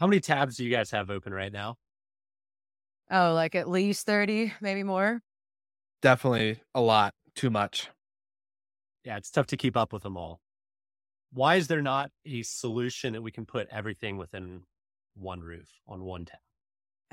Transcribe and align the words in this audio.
How 0.00 0.06
many 0.06 0.18
tabs 0.20 0.56
do 0.56 0.64
you 0.64 0.70
guys 0.70 0.90
have 0.92 1.10
open 1.10 1.34
right 1.34 1.52
now? 1.52 1.76
Oh, 3.10 3.34
like 3.34 3.54
at 3.54 3.68
least 3.68 4.06
30, 4.06 4.54
maybe 4.62 4.82
more. 4.82 5.20
Definitely 6.00 6.62
a 6.74 6.80
lot, 6.80 7.12
too 7.34 7.50
much. 7.50 7.90
Yeah, 9.04 9.18
it's 9.18 9.30
tough 9.30 9.46
to 9.48 9.58
keep 9.58 9.76
up 9.76 9.92
with 9.92 10.02
them 10.02 10.16
all. 10.16 10.40
Why 11.32 11.56
is 11.56 11.68
there 11.68 11.82
not 11.82 12.10
a 12.24 12.42
solution 12.42 13.12
that 13.12 13.20
we 13.20 13.30
can 13.30 13.44
put 13.44 13.68
everything 13.70 14.16
within 14.16 14.62
one 15.16 15.40
roof 15.40 15.68
on 15.86 16.02
one 16.02 16.24
tab? 16.24 16.38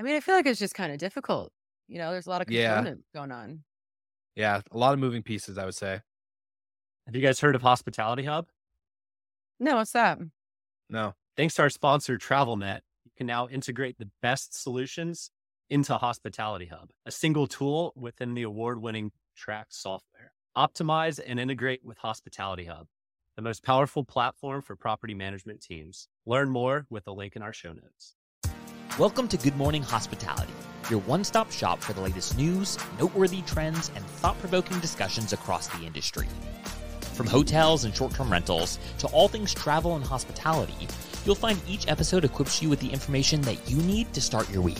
I 0.00 0.02
mean, 0.02 0.14
I 0.14 0.20
feel 0.20 0.34
like 0.34 0.46
it's 0.46 0.58
just 0.58 0.74
kind 0.74 0.90
of 0.90 0.98
difficult. 0.98 1.52
You 1.88 1.98
know, 1.98 2.10
there's 2.10 2.26
a 2.26 2.30
lot 2.30 2.40
of 2.40 2.50
Yeah. 2.50 2.76
component 2.76 3.04
going 3.14 3.32
on. 3.32 3.64
Yeah, 4.34 4.62
a 4.70 4.78
lot 4.78 4.94
of 4.94 4.98
moving 4.98 5.22
pieces, 5.22 5.58
I 5.58 5.66
would 5.66 5.74
say. 5.74 6.00
Have 7.06 7.14
you 7.14 7.20
guys 7.20 7.40
heard 7.40 7.54
of 7.54 7.60
Hospitality 7.62 8.24
Hub? 8.24 8.48
No, 9.60 9.76
what's 9.76 9.92
that? 9.92 10.18
No. 10.88 11.14
Thanks 11.38 11.54
to 11.54 11.62
our 11.62 11.70
sponsor, 11.70 12.18
TravelNet, 12.18 12.80
you 13.04 13.12
can 13.16 13.28
now 13.28 13.46
integrate 13.46 13.96
the 13.96 14.10
best 14.20 14.60
solutions 14.60 15.30
into 15.70 15.94
Hospitality 15.94 16.66
Hub, 16.66 16.90
a 17.06 17.12
single 17.12 17.46
tool 17.46 17.92
within 17.94 18.34
the 18.34 18.42
award 18.42 18.82
winning 18.82 19.12
Track 19.36 19.66
software. 19.68 20.32
Optimize 20.56 21.20
and 21.24 21.38
integrate 21.38 21.84
with 21.84 21.96
Hospitality 21.98 22.64
Hub, 22.64 22.88
the 23.36 23.42
most 23.42 23.62
powerful 23.62 24.02
platform 24.02 24.62
for 24.62 24.74
property 24.74 25.14
management 25.14 25.60
teams. 25.60 26.08
Learn 26.26 26.50
more 26.50 26.86
with 26.90 27.04
the 27.04 27.14
link 27.14 27.36
in 27.36 27.42
our 27.42 27.52
show 27.52 27.72
notes. 27.72 28.16
Welcome 28.98 29.28
to 29.28 29.36
Good 29.36 29.56
Morning 29.56 29.84
Hospitality, 29.84 30.52
your 30.90 31.02
one 31.02 31.22
stop 31.22 31.52
shop 31.52 31.78
for 31.78 31.92
the 31.92 32.00
latest 32.00 32.36
news, 32.36 32.78
noteworthy 32.98 33.42
trends, 33.42 33.92
and 33.94 34.04
thought 34.04 34.40
provoking 34.40 34.80
discussions 34.80 35.32
across 35.32 35.68
the 35.68 35.86
industry. 35.86 36.26
From 37.14 37.28
hotels 37.28 37.84
and 37.84 37.94
short 37.94 38.12
term 38.14 38.30
rentals 38.30 38.80
to 38.98 39.06
all 39.08 39.28
things 39.28 39.54
travel 39.54 39.94
and 39.94 40.04
hospitality, 40.04 40.88
you'll 41.24 41.34
find 41.34 41.60
each 41.68 41.88
episode 41.88 42.24
equips 42.24 42.62
you 42.62 42.68
with 42.68 42.80
the 42.80 42.88
information 42.90 43.40
that 43.42 43.70
you 43.70 43.78
need 43.78 44.12
to 44.14 44.20
start 44.20 44.50
your 44.50 44.62
week. 44.62 44.78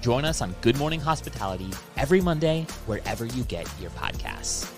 Join 0.00 0.24
us 0.24 0.40
on 0.40 0.54
Good 0.60 0.78
Morning 0.78 1.00
Hospitality 1.00 1.70
every 1.96 2.20
Monday, 2.20 2.66
wherever 2.86 3.26
you 3.26 3.44
get 3.44 3.68
your 3.80 3.90
podcasts. 3.90 4.70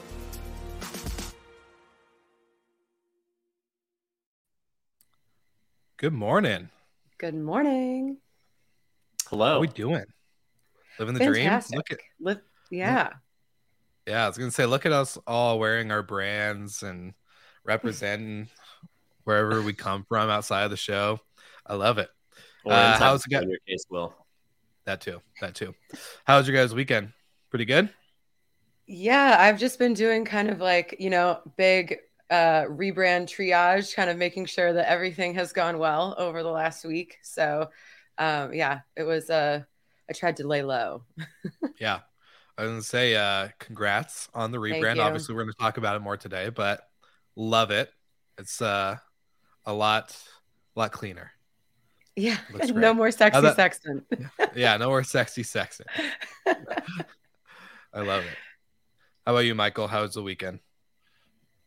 Good 5.96 6.12
morning. 6.12 6.68
Good 7.18 7.36
morning. 7.36 8.18
Hello. 9.28 9.44
How 9.44 9.50
Hello. 9.52 9.60
we 9.60 9.68
doing? 9.68 10.04
Living 10.98 11.14
the 11.14 11.20
Fantastic. 11.20 11.70
dream? 11.72 11.78
Look 11.78 11.90
at 11.92 11.98
Live, 12.20 12.40
yeah. 12.70 13.10
yeah, 14.06 14.24
I 14.24 14.26
was 14.26 14.36
gonna 14.36 14.50
say, 14.50 14.66
look 14.66 14.84
at 14.84 14.92
us 14.92 15.16
all 15.26 15.58
wearing 15.58 15.90
our 15.92 16.02
brands 16.02 16.82
and 16.82 17.14
representing 17.64 18.48
wherever 19.24 19.62
we 19.62 19.72
come 19.72 20.04
from 20.08 20.30
outside 20.30 20.64
of 20.64 20.70
the 20.70 20.76
show. 20.76 21.20
I 21.66 21.74
love 21.74 21.98
it. 21.98 22.08
Or 22.64 22.72
Uh, 22.72 22.98
how's 22.98 23.24
it 23.26 23.30
go- 23.30 23.40
your 23.40 23.58
case, 23.68 23.84
Will. 23.90 24.14
That 24.84 25.00
too. 25.00 25.20
That 25.40 25.54
too. 25.54 25.74
How 26.24 26.38
was 26.38 26.48
your 26.48 26.56
guys' 26.56 26.74
weekend? 26.74 27.12
Pretty 27.50 27.64
good? 27.64 27.88
Yeah, 28.86 29.36
I've 29.38 29.58
just 29.58 29.78
been 29.78 29.94
doing 29.94 30.24
kind 30.24 30.50
of 30.50 30.60
like, 30.60 30.96
you 30.98 31.10
know, 31.10 31.40
big 31.56 31.98
uh 32.30 32.64
rebrand 32.64 33.26
triage, 33.26 33.94
kind 33.94 34.08
of 34.08 34.16
making 34.16 34.46
sure 34.46 34.72
that 34.72 34.88
everything 34.88 35.34
has 35.34 35.52
gone 35.52 35.78
well 35.78 36.14
over 36.18 36.42
the 36.42 36.50
last 36.50 36.84
week. 36.84 37.18
So, 37.22 37.70
um 38.18 38.52
yeah, 38.54 38.80
it 38.96 39.02
was 39.04 39.30
uh 39.30 39.62
I 40.08 40.12
tried 40.14 40.36
to 40.38 40.46
lay 40.48 40.62
low. 40.62 41.04
Yeah. 41.78 42.00
I 42.58 42.62
was 42.62 42.70
gonna 42.70 42.82
say, 42.82 43.16
uh, 43.16 43.48
congrats 43.58 44.28
on 44.34 44.50
the 44.50 44.58
rebrand. 44.58 44.96
Obviously, 45.00 45.34
we're 45.34 45.42
gonna 45.42 45.52
talk 45.58 45.78
about 45.78 45.96
it 45.96 46.00
more 46.00 46.16
today, 46.16 46.50
but 46.50 46.86
love 47.36 47.70
it. 47.70 47.90
It's 48.38 48.60
uh 48.60 48.96
a 49.64 49.72
lot 49.72 50.16
a 50.76 50.78
lot 50.80 50.92
cleaner. 50.92 51.32
Yeah, 52.14 52.36
no 52.74 52.92
more 52.92 53.10
sexy 53.10 53.40
that- 53.40 53.56
sextant. 53.56 54.04
Yeah, 54.54 54.76
no 54.78 54.88
more 54.88 55.02
sexy 55.02 55.42
Sextant. 55.42 55.88
I 56.46 58.00
love 58.00 58.22
it. 58.24 58.36
How 59.24 59.32
about 59.32 59.46
you, 59.46 59.54
Michael? 59.54 59.86
How 59.88 60.02
was 60.02 60.12
the 60.14 60.22
weekend? 60.22 60.58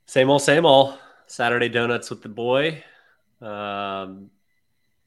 Same 0.05 0.29
old, 0.29 0.43
same 0.43 0.65
old. 0.67 0.99
Saturday 1.25 1.69
donuts 1.69 2.11
with 2.11 2.21
the 2.21 2.29
boy. 2.29 2.83
Um, 3.41 4.29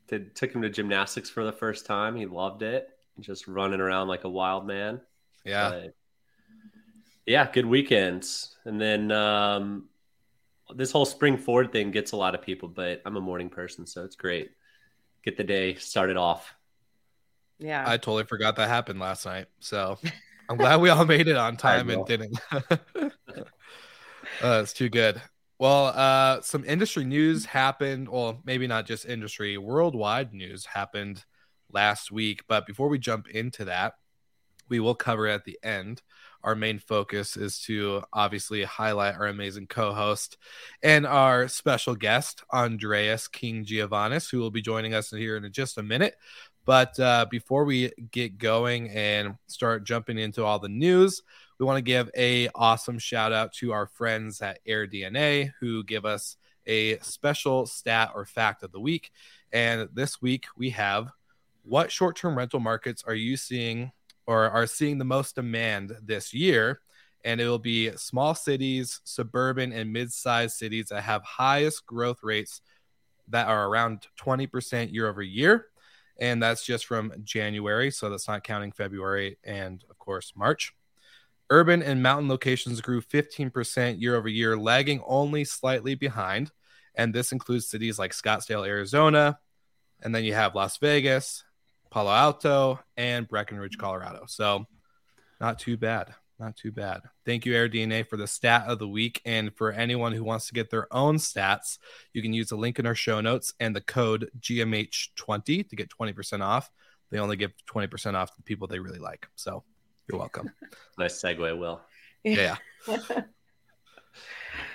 did 0.08 0.34
took 0.34 0.52
him 0.52 0.62
to 0.62 0.70
gymnastics 0.70 1.30
for 1.30 1.44
the 1.44 1.52
first 1.52 1.86
time. 1.86 2.16
He 2.16 2.26
loved 2.26 2.62
it. 2.62 2.88
Just 3.20 3.46
running 3.46 3.80
around 3.80 4.08
like 4.08 4.24
a 4.24 4.28
wild 4.28 4.66
man. 4.66 5.00
Yeah. 5.44 5.70
But, 5.70 5.94
yeah, 7.26 7.48
good 7.50 7.66
weekends. 7.66 8.56
And 8.64 8.80
then 8.80 9.12
um, 9.12 9.88
this 10.74 10.92
whole 10.92 11.04
spring 11.04 11.36
forward 11.36 11.72
thing 11.72 11.90
gets 11.90 12.12
a 12.12 12.16
lot 12.16 12.34
of 12.34 12.42
people, 12.42 12.68
but 12.68 13.02
I'm 13.04 13.16
a 13.16 13.20
morning 13.20 13.48
person, 13.48 13.86
so 13.86 14.04
it's 14.04 14.16
great. 14.16 14.50
Get 15.24 15.36
the 15.36 15.44
day 15.44 15.74
started 15.74 16.16
off. 16.16 16.54
yeah. 17.58 17.84
I 17.86 17.96
totally 17.96 18.24
forgot 18.24 18.56
that 18.56 18.68
happened 18.68 19.00
last 19.00 19.26
night. 19.26 19.46
So 19.60 19.98
I'm 20.48 20.56
glad 20.56 20.80
we 20.80 20.88
all 20.90 21.04
made 21.04 21.28
it 21.28 21.36
on 21.36 21.56
time 21.58 21.90
and 21.90 22.06
didn't. 22.06 22.38
uh, 22.52 23.10
it's 24.42 24.72
too 24.72 24.88
good. 24.88 25.20
Well, 25.58 25.86
uh, 25.86 26.40
some 26.42 26.64
industry 26.64 27.04
news 27.04 27.44
happened. 27.44 28.08
Well, 28.08 28.40
maybe 28.44 28.66
not 28.66 28.86
just 28.86 29.04
industry, 29.04 29.58
worldwide 29.58 30.32
news 30.32 30.66
happened 30.66 31.24
last 31.72 32.12
week. 32.12 32.44
But 32.48 32.66
before 32.66 32.88
we 32.88 32.98
jump 32.98 33.28
into 33.28 33.64
that, 33.64 33.94
we 34.68 34.80
will 34.80 34.94
cover 34.94 35.26
at 35.26 35.44
the 35.44 35.58
end. 35.62 36.02
Our 36.44 36.54
main 36.54 36.78
focus 36.78 37.36
is 37.36 37.60
to 37.62 38.02
obviously 38.12 38.62
highlight 38.64 39.16
our 39.16 39.26
amazing 39.26 39.66
co 39.66 39.92
host 39.92 40.36
and 40.82 41.06
our 41.06 41.48
special 41.48 41.94
guest, 41.94 42.42
Andreas 42.52 43.28
King 43.28 43.64
Giovannis, 43.64 44.30
who 44.30 44.38
will 44.38 44.50
be 44.50 44.62
joining 44.62 44.94
us 44.94 45.10
here 45.10 45.36
in 45.36 45.52
just 45.52 45.78
a 45.78 45.82
minute. 45.82 46.16
But 46.64 47.00
uh, 47.00 47.26
before 47.30 47.64
we 47.64 47.92
get 48.10 48.38
going 48.38 48.90
and 48.90 49.36
start 49.46 49.84
jumping 49.84 50.18
into 50.18 50.44
all 50.44 50.58
the 50.58 50.68
news, 50.68 51.22
we 51.58 51.66
want 51.66 51.78
to 51.78 51.82
give 51.82 52.10
a 52.16 52.48
awesome 52.54 52.98
shout 52.98 53.32
out 53.32 53.52
to 53.54 53.72
our 53.72 53.86
friends 53.86 54.40
at 54.42 54.64
AirDNA 54.66 55.52
who 55.60 55.82
give 55.82 56.04
us 56.04 56.36
a 56.66 56.98
special 56.98 57.66
stat 57.66 58.12
or 58.14 58.24
fact 58.24 58.62
of 58.62 58.70
the 58.70 58.80
week. 58.80 59.10
And 59.52 59.88
this 59.92 60.22
week 60.22 60.44
we 60.56 60.70
have 60.70 61.08
what 61.64 61.90
short-term 61.90 62.36
rental 62.36 62.60
markets 62.60 63.02
are 63.06 63.14
you 63.14 63.36
seeing 63.36 63.92
or 64.28 64.48
are 64.48 64.68
seeing 64.68 64.98
the 64.98 65.04
most 65.04 65.34
demand 65.34 65.96
this 66.00 66.32
year? 66.32 66.80
And 67.24 67.40
it 67.40 67.48
will 67.48 67.58
be 67.58 67.90
small 67.96 68.36
cities, 68.36 69.00
suburban, 69.02 69.72
and 69.72 69.92
mid-sized 69.92 70.56
cities 70.56 70.86
that 70.90 71.02
have 71.02 71.24
highest 71.24 71.84
growth 71.84 72.20
rates 72.22 72.60
that 73.26 73.48
are 73.48 73.68
around 73.68 74.06
20% 74.20 74.92
year 74.92 75.08
over 75.08 75.22
year 75.22 75.66
and 76.18 76.42
that's 76.42 76.64
just 76.64 76.86
from 76.86 77.12
January, 77.22 77.90
so 77.90 78.10
that's 78.10 78.28
not 78.28 78.44
counting 78.44 78.72
February 78.72 79.38
and 79.44 79.84
of 79.88 79.98
course 79.98 80.32
March. 80.36 80.74
Urban 81.50 81.82
and 81.82 82.02
mountain 82.02 82.28
locations 82.28 82.80
grew 82.80 83.00
15% 83.00 84.00
year 84.00 84.16
over 84.16 84.28
year, 84.28 84.56
lagging 84.56 85.00
only 85.06 85.44
slightly 85.44 85.94
behind. 85.94 86.50
And 86.94 87.14
this 87.14 87.32
includes 87.32 87.68
cities 87.68 87.98
like 87.98 88.10
Scottsdale, 88.10 88.66
Arizona, 88.66 89.38
and 90.02 90.14
then 90.14 90.24
you 90.24 90.34
have 90.34 90.54
Las 90.54 90.76
Vegas, 90.78 91.44
Palo 91.90 92.10
Alto, 92.10 92.80
and 92.96 93.26
Breckenridge, 93.28 93.78
Colorado. 93.78 94.24
So 94.26 94.66
not 95.40 95.58
too 95.58 95.76
bad. 95.76 96.14
Not 96.38 96.56
too 96.56 96.70
bad. 96.70 97.00
Thank 97.26 97.46
you, 97.46 97.52
AirDNA, 97.54 98.08
for 98.08 98.16
the 98.16 98.26
stat 98.28 98.64
of 98.68 98.78
the 98.78 98.86
week. 98.86 99.20
And 99.24 99.52
for 99.56 99.72
anyone 99.72 100.12
who 100.12 100.22
wants 100.22 100.46
to 100.46 100.54
get 100.54 100.70
their 100.70 100.86
own 100.94 101.16
stats, 101.16 101.78
you 102.12 102.22
can 102.22 102.32
use 102.32 102.50
the 102.50 102.56
link 102.56 102.78
in 102.78 102.86
our 102.86 102.94
show 102.94 103.20
notes 103.20 103.54
and 103.58 103.74
the 103.74 103.80
code 103.80 104.30
GMH20 104.40 105.68
to 105.68 105.76
get 105.76 105.90
20% 105.90 106.40
off. 106.40 106.70
They 107.10 107.18
only 107.18 107.36
give 107.36 107.52
20% 107.68 108.14
off 108.14 108.34
to 108.36 108.42
people 108.42 108.68
they 108.68 108.78
really 108.78 109.00
like. 109.00 109.26
So 109.34 109.64
you're 110.08 110.18
welcome. 110.18 110.52
nice 110.98 111.20
segue, 111.20 111.58
Will. 111.58 111.80
Yeah. 112.22 112.56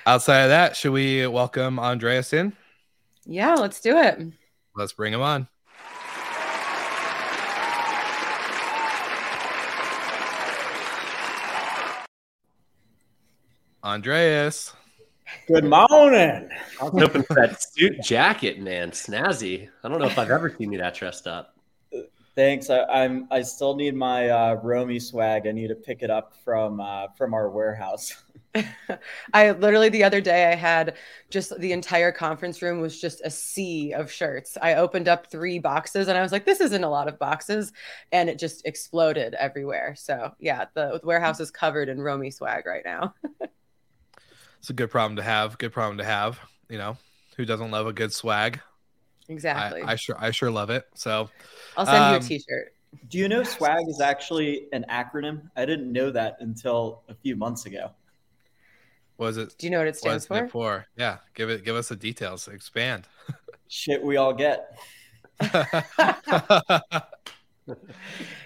Outside 0.05 0.41
of 0.43 0.49
that, 0.49 0.75
should 0.75 0.91
we 0.91 1.25
welcome 1.27 1.79
Andreas 1.79 2.33
in? 2.33 2.53
Yeah, 3.25 3.55
let's 3.55 3.79
do 3.79 3.97
it. 3.97 4.19
Let's 4.75 4.91
bring 4.91 5.13
him 5.13 5.21
on. 5.21 5.47
Andreas. 13.83 14.73
Good 15.47 15.65
morning. 15.65 16.49
I 16.79 16.83
was 16.83 17.03
hoping 17.03 17.23
for 17.23 17.33
that 17.35 17.61
suit 17.61 18.01
jacket, 18.01 18.59
man. 18.59 18.91
Snazzy. 18.91 19.67
I 19.83 19.89
don't 19.89 19.99
know 19.99 20.05
if 20.05 20.17
I've 20.17 20.29
ever 20.29 20.55
seen 20.57 20.71
you 20.71 20.77
that 20.79 20.95
dressed 20.95 21.27
up. 21.27 21.55
Thanks. 22.35 22.69
I, 22.69 23.03
am 23.03 23.27
I 23.29 23.41
still 23.41 23.75
need 23.75 23.93
my 23.93 24.29
uh, 24.29 24.53
Romy 24.63 24.99
swag. 24.99 25.47
I 25.47 25.51
need 25.51 25.67
to 25.67 25.75
pick 25.75 26.01
it 26.01 26.09
up 26.09 26.33
from 26.45 26.79
uh, 26.79 27.07
from 27.17 27.33
our 27.33 27.49
warehouse. 27.49 28.23
I 29.33 29.51
literally 29.51 29.89
the 29.89 30.03
other 30.03 30.21
day 30.21 30.51
I 30.51 30.55
had 30.55 30.95
just 31.29 31.59
the 31.59 31.73
entire 31.73 32.11
conference 32.11 32.61
room 32.61 32.79
was 32.79 32.99
just 32.99 33.21
a 33.23 33.29
sea 33.29 33.93
of 33.93 34.11
shirts. 34.11 34.57
I 34.61 34.75
opened 34.75 35.07
up 35.07 35.29
three 35.29 35.59
boxes 35.59 36.07
and 36.07 36.17
I 36.17 36.21
was 36.21 36.31
like, 36.31 36.45
this 36.45 36.61
isn't 36.61 36.83
a 36.83 36.89
lot 36.89 37.07
of 37.07 37.19
boxes, 37.19 37.73
and 38.11 38.29
it 38.29 38.39
just 38.39 38.65
exploded 38.65 39.33
everywhere. 39.33 39.93
So 39.95 40.33
yeah, 40.39 40.65
the 40.73 41.01
warehouse 41.03 41.39
is 41.39 41.51
covered 41.51 41.89
in 41.89 41.99
Romy 42.01 42.31
swag 42.31 42.65
right 42.65 42.85
now. 42.85 43.13
it's 44.63 44.69
a 44.69 44.73
good 44.73 44.89
problem 44.89 45.17
to 45.17 45.23
have. 45.23 45.57
Good 45.57 45.73
problem 45.73 45.97
to 45.97 46.05
have. 46.05 46.39
You 46.69 46.77
know, 46.77 46.95
who 47.35 47.43
doesn't 47.43 47.69
love 47.69 47.85
a 47.85 47.91
good 47.91 48.13
swag? 48.13 48.61
Exactly. 49.27 49.81
I, 49.81 49.91
I 49.91 49.95
sure 49.95 50.15
I 50.17 50.31
sure 50.31 50.49
love 50.49 50.69
it. 50.69 50.85
So 50.95 51.29
I'll 51.75 51.85
send 51.85 51.97
um, 51.97 52.11
you 52.11 52.15
a 52.15 52.21
um, 52.21 52.25
t-shirt. 52.25 52.73
Do 53.09 53.17
you 53.17 53.27
know 53.27 53.43
swag 53.43 53.89
is 53.89 53.99
actually 53.99 54.67
an 54.71 54.85
acronym? 54.89 55.49
I 55.57 55.65
didn't 55.65 55.91
know 55.91 56.11
that 56.11 56.37
until 56.39 57.01
a 57.09 57.13
few 57.13 57.35
months 57.35 57.65
ago. 57.65 57.91
Was 59.17 59.35
it? 59.35 59.53
Do 59.57 59.67
you 59.67 59.71
know 59.71 59.79
what 59.79 59.87
it 59.87 59.97
stands 59.97 60.25
for? 60.27 60.47
for? 60.47 60.85
Yeah, 60.95 61.17
give 61.33 61.49
it. 61.49 61.65
Give 61.65 61.75
us 61.75 61.89
the 61.89 61.97
details. 61.97 62.47
Expand. 62.47 63.05
Shit, 63.67 64.01
we 64.01 64.15
all 64.15 64.33
get. 64.33 64.79
That's 65.41 65.51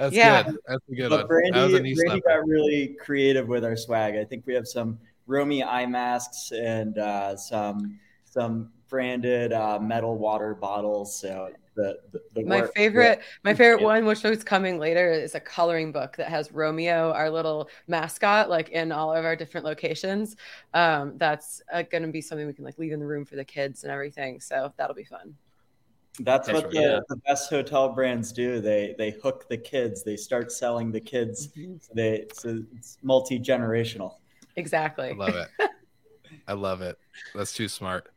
yeah. 0.10 0.42
good. 0.42 0.58
That's 0.68 0.90
a 0.90 0.96
good 0.96 1.10
but 1.12 1.20
one. 1.20 1.28
Brandy, 1.28 1.94
Brandy 1.94 2.22
got 2.22 2.48
really 2.48 2.98
creative 3.00 3.48
with 3.48 3.64
our 3.64 3.78
swag. 3.78 4.16
I 4.16 4.26
think 4.26 4.48
we 4.48 4.56
have 4.56 4.68
some 4.68 4.98
Romy 5.28 5.64
eye 5.64 5.86
masks 5.86 6.52
and 6.52 6.98
uh, 6.98 7.36
some 7.36 8.00
some 8.26 8.72
branded 8.90 9.54
uh, 9.54 9.80
metal 9.80 10.18
water 10.18 10.56
bottles. 10.56 11.20
So 11.20 11.50
the, 11.76 12.00
the, 12.12 12.22
the 12.34 12.44
my 12.44 12.62
work, 12.62 12.74
favorite, 12.76 13.22
my 13.44 13.54
favorite 13.54 13.84
one, 13.84 14.06
which 14.06 14.26
is 14.26 14.44
coming 14.44 14.80
later, 14.80 15.12
is 15.12 15.36
a 15.36 15.40
coloring 15.40 15.92
book 15.92 16.16
that 16.18 16.30
has 16.30 16.52
Romeo, 16.52 17.12
our 17.12 17.30
little 17.30 17.70
mascot, 17.88 18.50
like 18.50 18.70
in 18.70 18.92
all 18.92 19.14
of 19.14 19.26
our 19.26 19.36
different 19.36 19.66
locations. 19.66 20.36
Um, 20.74 21.14
that's 21.18 21.62
uh, 21.72 21.84
going 21.84 22.04
to 22.04 22.10
be 22.10 22.22
something 22.22 22.48
we 22.48 22.54
can 22.54 22.66
like 22.66 22.80
leave 22.80 22.94
in 22.94 23.00
the 23.00 23.06
room 23.06 23.26
for 23.26 23.36
the 23.36 23.46
kids 23.46 23.84
and 23.84 23.92
everything. 23.92 24.40
So 24.40 24.74
that'll 24.78 24.96
be 24.96 25.04
fun. 25.04 25.36
That's 26.20 26.52
what 26.52 26.72
the, 26.72 26.82
yeah. 26.82 27.00
the, 27.10 27.18
best 27.18 27.50
hotel 27.52 27.90
brands 27.90 28.32
do. 28.32 28.60
They 28.60 28.96
they 28.98 29.12
hook 29.12 29.48
the 29.50 29.58
kids. 29.58 30.04
They 30.04 30.18
start 30.18 30.52
selling 30.52 30.92
the 30.92 31.00
kids. 31.00 31.50
Mm-hmm. 31.50 31.76
They 31.94 32.26
so 32.34 32.64
it's 32.76 32.98
multi 33.04 33.40
generational. 33.40 34.16
Exactly. 34.58 35.10
I 35.12 35.14
love 35.14 35.36
it. 35.36 35.48
I 36.48 36.54
love 36.54 36.82
it. 36.82 36.98
That's 37.34 37.54
too 37.54 37.68
smart. 37.68 38.10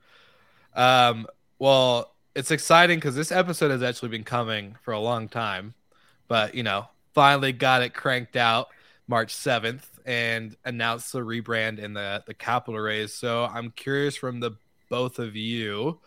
Um, 0.74 1.26
well, 1.58 2.14
it's 2.34 2.50
exciting 2.50 2.98
because 2.98 3.14
this 3.14 3.30
episode 3.30 3.70
has 3.70 3.82
actually 3.82 4.08
been 4.08 4.24
coming 4.24 4.76
for 4.82 4.92
a 4.92 4.98
long 5.00 5.28
time, 5.28 5.74
but 6.28 6.54
you 6.54 6.62
know, 6.62 6.86
finally 7.14 7.52
got 7.52 7.82
it 7.82 7.94
cranked 7.94 8.36
out 8.36 8.68
March 9.06 9.34
7th 9.34 9.84
and 10.06 10.56
announced 10.64 11.12
the 11.12 11.20
rebrand 11.20 11.82
and 11.82 11.94
the 11.94 12.22
the 12.26 12.34
capital 12.34 12.80
raise. 12.80 13.12
So 13.12 13.44
I'm 13.44 13.70
curious 13.70 14.16
from 14.16 14.40
the 14.40 14.52
both 14.88 15.18
of 15.18 15.36
you, 15.36 16.00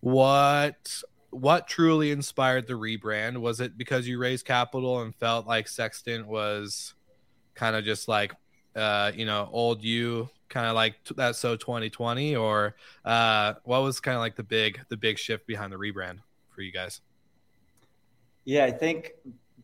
what 0.00 1.02
what 1.30 1.66
truly 1.66 2.12
inspired 2.12 2.66
the 2.66 2.74
rebrand? 2.74 3.38
Was 3.38 3.60
it 3.60 3.76
because 3.76 4.06
you 4.06 4.18
raised 4.18 4.46
capital 4.46 5.00
and 5.00 5.14
felt 5.14 5.46
like 5.46 5.68
Sextant 5.68 6.26
was 6.26 6.94
kind 7.54 7.74
of 7.74 7.84
just 7.84 8.06
like 8.06 8.32
uh, 8.76 9.12
you 9.14 9.24
know, 9.24 9.48
old 9.52 9.82
you 9.82 10.28
kind 10.48 10.66
of 10.66 10.74
like 10.74 10.94
that 11.16 11.34
so 11.34 11.56
2020 11.56 12.36
or 12.36 12.76
uh 13.04 13.54
what 13.64 13.82
was 13.82 13.98
kind 13.98 14.14
of 14.14 14.20
like 14.20 14.36
the 14.36 14.44
big 14.44 14.80
the 14.90 14.96
big 14.96 15.18
shift 15.18 15.44
behind 15.44 15.72
the 15.72 15.76
rebrand 15.76 16.18
for 16.54 16.62
you 16.62 16.70
guys? 16.70 17.00
Yeah 18.44 18.64
i 18.64 18.70
think 18.70 19.12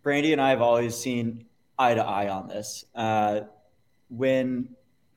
brandy 0.03 0.33
and 0.33 0.41
i 0.41 0.51
have 0.51 0.61
always 0.61 0.97
seen 0.97 1.45
eye 1.79 1.95
to 1.95 2.05
eye 2.05 2.29
on 2.29 2.49
this. 2.49 2.85
Uh 2.97 3.43
when 4.09 4.69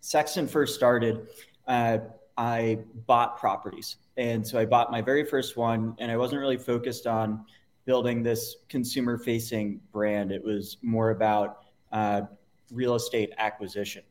Sextant 0.02 0.52
first 0.52 0.76
started 0.76 1.30
uh 1.68 1.98
i 2.38 2.78
bought 3.08 3.40
properties. 3.40 3.98
And 4.18 4.46
so 4.46 4.60
i 4.60 4.66
bought 4.66 4.92
my 4.92 5.02
very 5.02 5.26
first 5.26 5.58
one 5.58 5.96
and 5.98 6.12
i 6.12 6.18
wasn't 6.18 6.42
really 6.42 6.58
focused 6.58 7.08
on 7.08 7.44
building 7.86 8.24
this 8.24 8.58
consumer 8.68 9.18
facing 9.18 9.80
brand. 9.92 10.32
It 10.32 10.44
was 10.44 10.78
more 10.82 11.12
about 11.12 11.66
uh, 11.92 12.22
real 12.72 12.96
estate 12.96 13.32
acquisition 13.38 14.04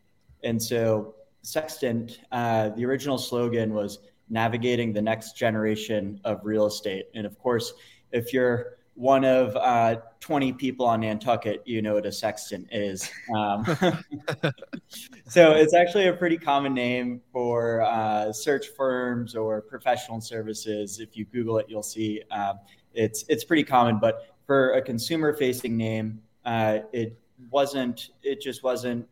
and 0.42 0.62
so 0.62 1.14
Sextant, 1.44 2.20
uh, 2.32 2.70
the 2.70 2.86
original 2.86 3.18
slogan 3.18 3.74
was 3.74 3.98
navigating 4.30 4.94
the 4.94 5.02
next 5.02 5.36
generation 5.36 6.18
of 6.24 6.40
real 6.42 6.64
estate. 6.64 7.04
And 7.14 7.26
of 7.26 7.38
course, 7.38 7.74
if 8.12 8.32
you're 8.32 8.78
one 8.94 9.26
of 9.26 9.54
uh, 9.56 9.96
20 10.20 10.54
people 10.54 10.86
on 10.86 11.00
Nantucket, 11.00 11.62
you 11.66 11.82
know 11.82 11.94
what 11.94 12.06
a 12.06 12.12
sextant 12.12 12.68
is. 12.72 13.10
Um, 13.36 13.64
so 15.28 15.52
it's 15.52 15.74
actually 15.74 16.08
a 16.08 16.14
pretty 16.14 16.38
common 16.38 16.72
name 16.72 17.20
for 17.30 17.82
uh, 17.82 18.32
search 18.32 18.68
firms 18.68 19.34
or 19.34 19.60
professional 19.60 20.22
services. 20.22 20.98
If 20.98 21.14
you 21.14 21.26
Google 21.26 21.58
it, 21.58 21.66
you'll 21.68 21.82
see 21.82 22.22
um, 22.30 22.58
it's 22.94 23.26
it's 23.28 23.44
pretty 23.44 23.64
common. 23.64 23.98
But 23.98 24.34
for 24.46 24.72
a 24.72 24.81
consumer-facing 24.81 25.76
name, 25.76 26.22
uh, 26.46 26.79
it 26.93 27.19
wasn't. 27.50 28.10
It 28.22 28.41
just 28.41 28.62
wasn't 28.62 29.08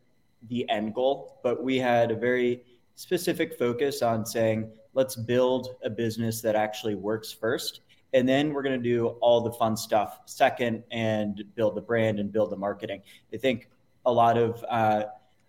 the 0.48 0.68
end 0.68 0.94
goal, 0.94 1.38
but 1.42 1.62
we 1.62 1.78
had 1.78 2.10
a 2.10 2.16
very 2.16 2.64
specific 2.94 3.58
focus 3.58 4.02
on 4.02 4.26
saying, 4.26 4.70
let's 4.94 5.16
build 5.16 5.76
a 5.84 5.90
business 5.90 6.40
that 6.42 6.54
actually 6.54 6.94
works 6.94 7.32
first. 7.32 7.80
And 8.12 8.28
then 8.28 8.52
we're 8.52 8.62
going 8.62 8.80
to 8.80 8.88
do 8.88 9.08
all 9.20 9.40
the 9.40 9.52
fun 9.52 9.76
stuff 9.76 10.20
second 10.26 10.82
and 10.90 11.42
build 11.54 11.74
the 11.74 11.80
brand 11.80 12.18
and 12.18 12.30
build 12.30 12.50
the 12.50 12.56
marketing. 12.56 13.02
I 13.32 13.38
think 13.38 13.70
a 14.04 14.12
lot 14.12 14.36
of, 14.36 14.62
uh, 14.68 15.04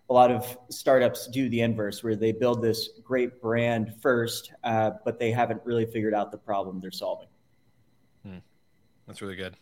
a 0.10 0.13
lot 0.13 0.32
of 0.32 0.58
startups 0.70 1.27
do 1.27 1.50
the 1.50 1.62
inverse 1.62 2.03
where 2.03 2.15
they 2.15 2.32
build 2.32 2.62
this 2.62 2.89
great 3.03 3.42
brand 3.42 3.94
first, 4.01 4.53
uh, 4.63 4.92
but 5.03 5.20
they 5.20 5.32
haven't 5.32 5.62
really 5.65 5.86
figured 5.86 6.13
out 6.13 6.32
the 6.32 6.38
problem 6.38 6.80
they're 6.80 6.92
solving. 6.92 7.27
Hmm. 8.25 8.38
That's 9.08 9.22
really 9.22 9.36
good. 9.36 9.56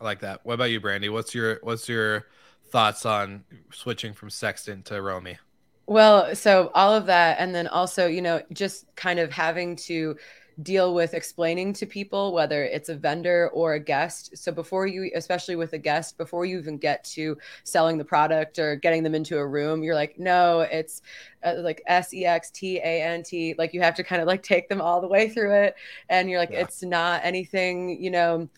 I 0.00 0.04
like 0.04 0.20
that. 0.20 0.40
What 0.44 0.54
about 0.54 0.70
you, 0.70 0.80
Brandy? 0.80 1.08
What's 1.08 1.34
your, 1.34 1.58
what's 1.62 1.88
your, 1.88 2.26
thoughts 2.70 3.06
on 3.06 3.44
switching 3.72 4.12
from 4.12 4.30
Sextant 4.30 4.84
to 4.86 5.00
Romy? 5.00 5.38
Well, 5.86 6.36
so 6.36 6.70
all 6.74 6.94
of 6.94 7.06
that, 7.06 7.38
and 7.40 7.54
then 7.54 7.66
also, 7.66 8.06
you 8.06 8.20
know, 8.20 8.42
just 8.52 8.84
kind 8.94 9.18
of 9.18 9.32
having 9.32 9.74
to 9.76 10.16
deal 10.62 10.92
with 10.92 11.14
explaining 11.14 11.72
to 11.72 11.86
people 11.86 12.32
whether 12.32 12.64
it's 12.64 12.88
a 12.88 12.96
vendor 12.96 13.48
or 13.52 13.74
a 13.74 13.80
guest. 13.80 14.36
So 14.36 14.50
before 14.50 14.86
you, 14.86 15.10
especially 15.14 15.56
with 15.56 15.72
a 15.72 15.78
guest, 15.78 16.18
before 16.18 16.44
you 16.44 16.58
even 16.58 16.78
get 16.78 17.04
to 17.04 17.38
selling 17.62 17.96
the 17.96 18.04
product 18.04 18.58
or 18.58 18.74
getting 18.76 19.02
them 19.02 19.14
into 19.14 19.38
a 19.38 19.46
room, 19.46 19.82
you're 19.82 19.94
like, 19.94 20.18
no, 20.18 20.60
it's 20.60 21.00
uh, 21.44 21.54
like 21.58 21.80
S 21.86 22.12
E 22.12 22.26
X 22.26 22.50
T 22.50 22.78
A 22.78 23.02
N 23.02 23.22
T. 23.22 23.54
Like 23.56 23.72
you 23.72 23.80
have 23.80 23.94
to 23.94 24.02
kind 24.02 24.20
of 24.20 24.26
like 24.26 24.42
take 24.42 24.68
them 24.68 24.80
all 24.80 25.00
the 25.00 25.08
way 25.08 25.28
through 25.28 25.54
it, 25.54 25.74
and 26.08 26.28
you're 26.28 26.40
like, 26.40 26.50
yeah. 26.50 26.60
it's 26.60 26.82
not 26.82 27.20
anything, 27.24 28.02
you 28.02 28.10
know 28.10 28.48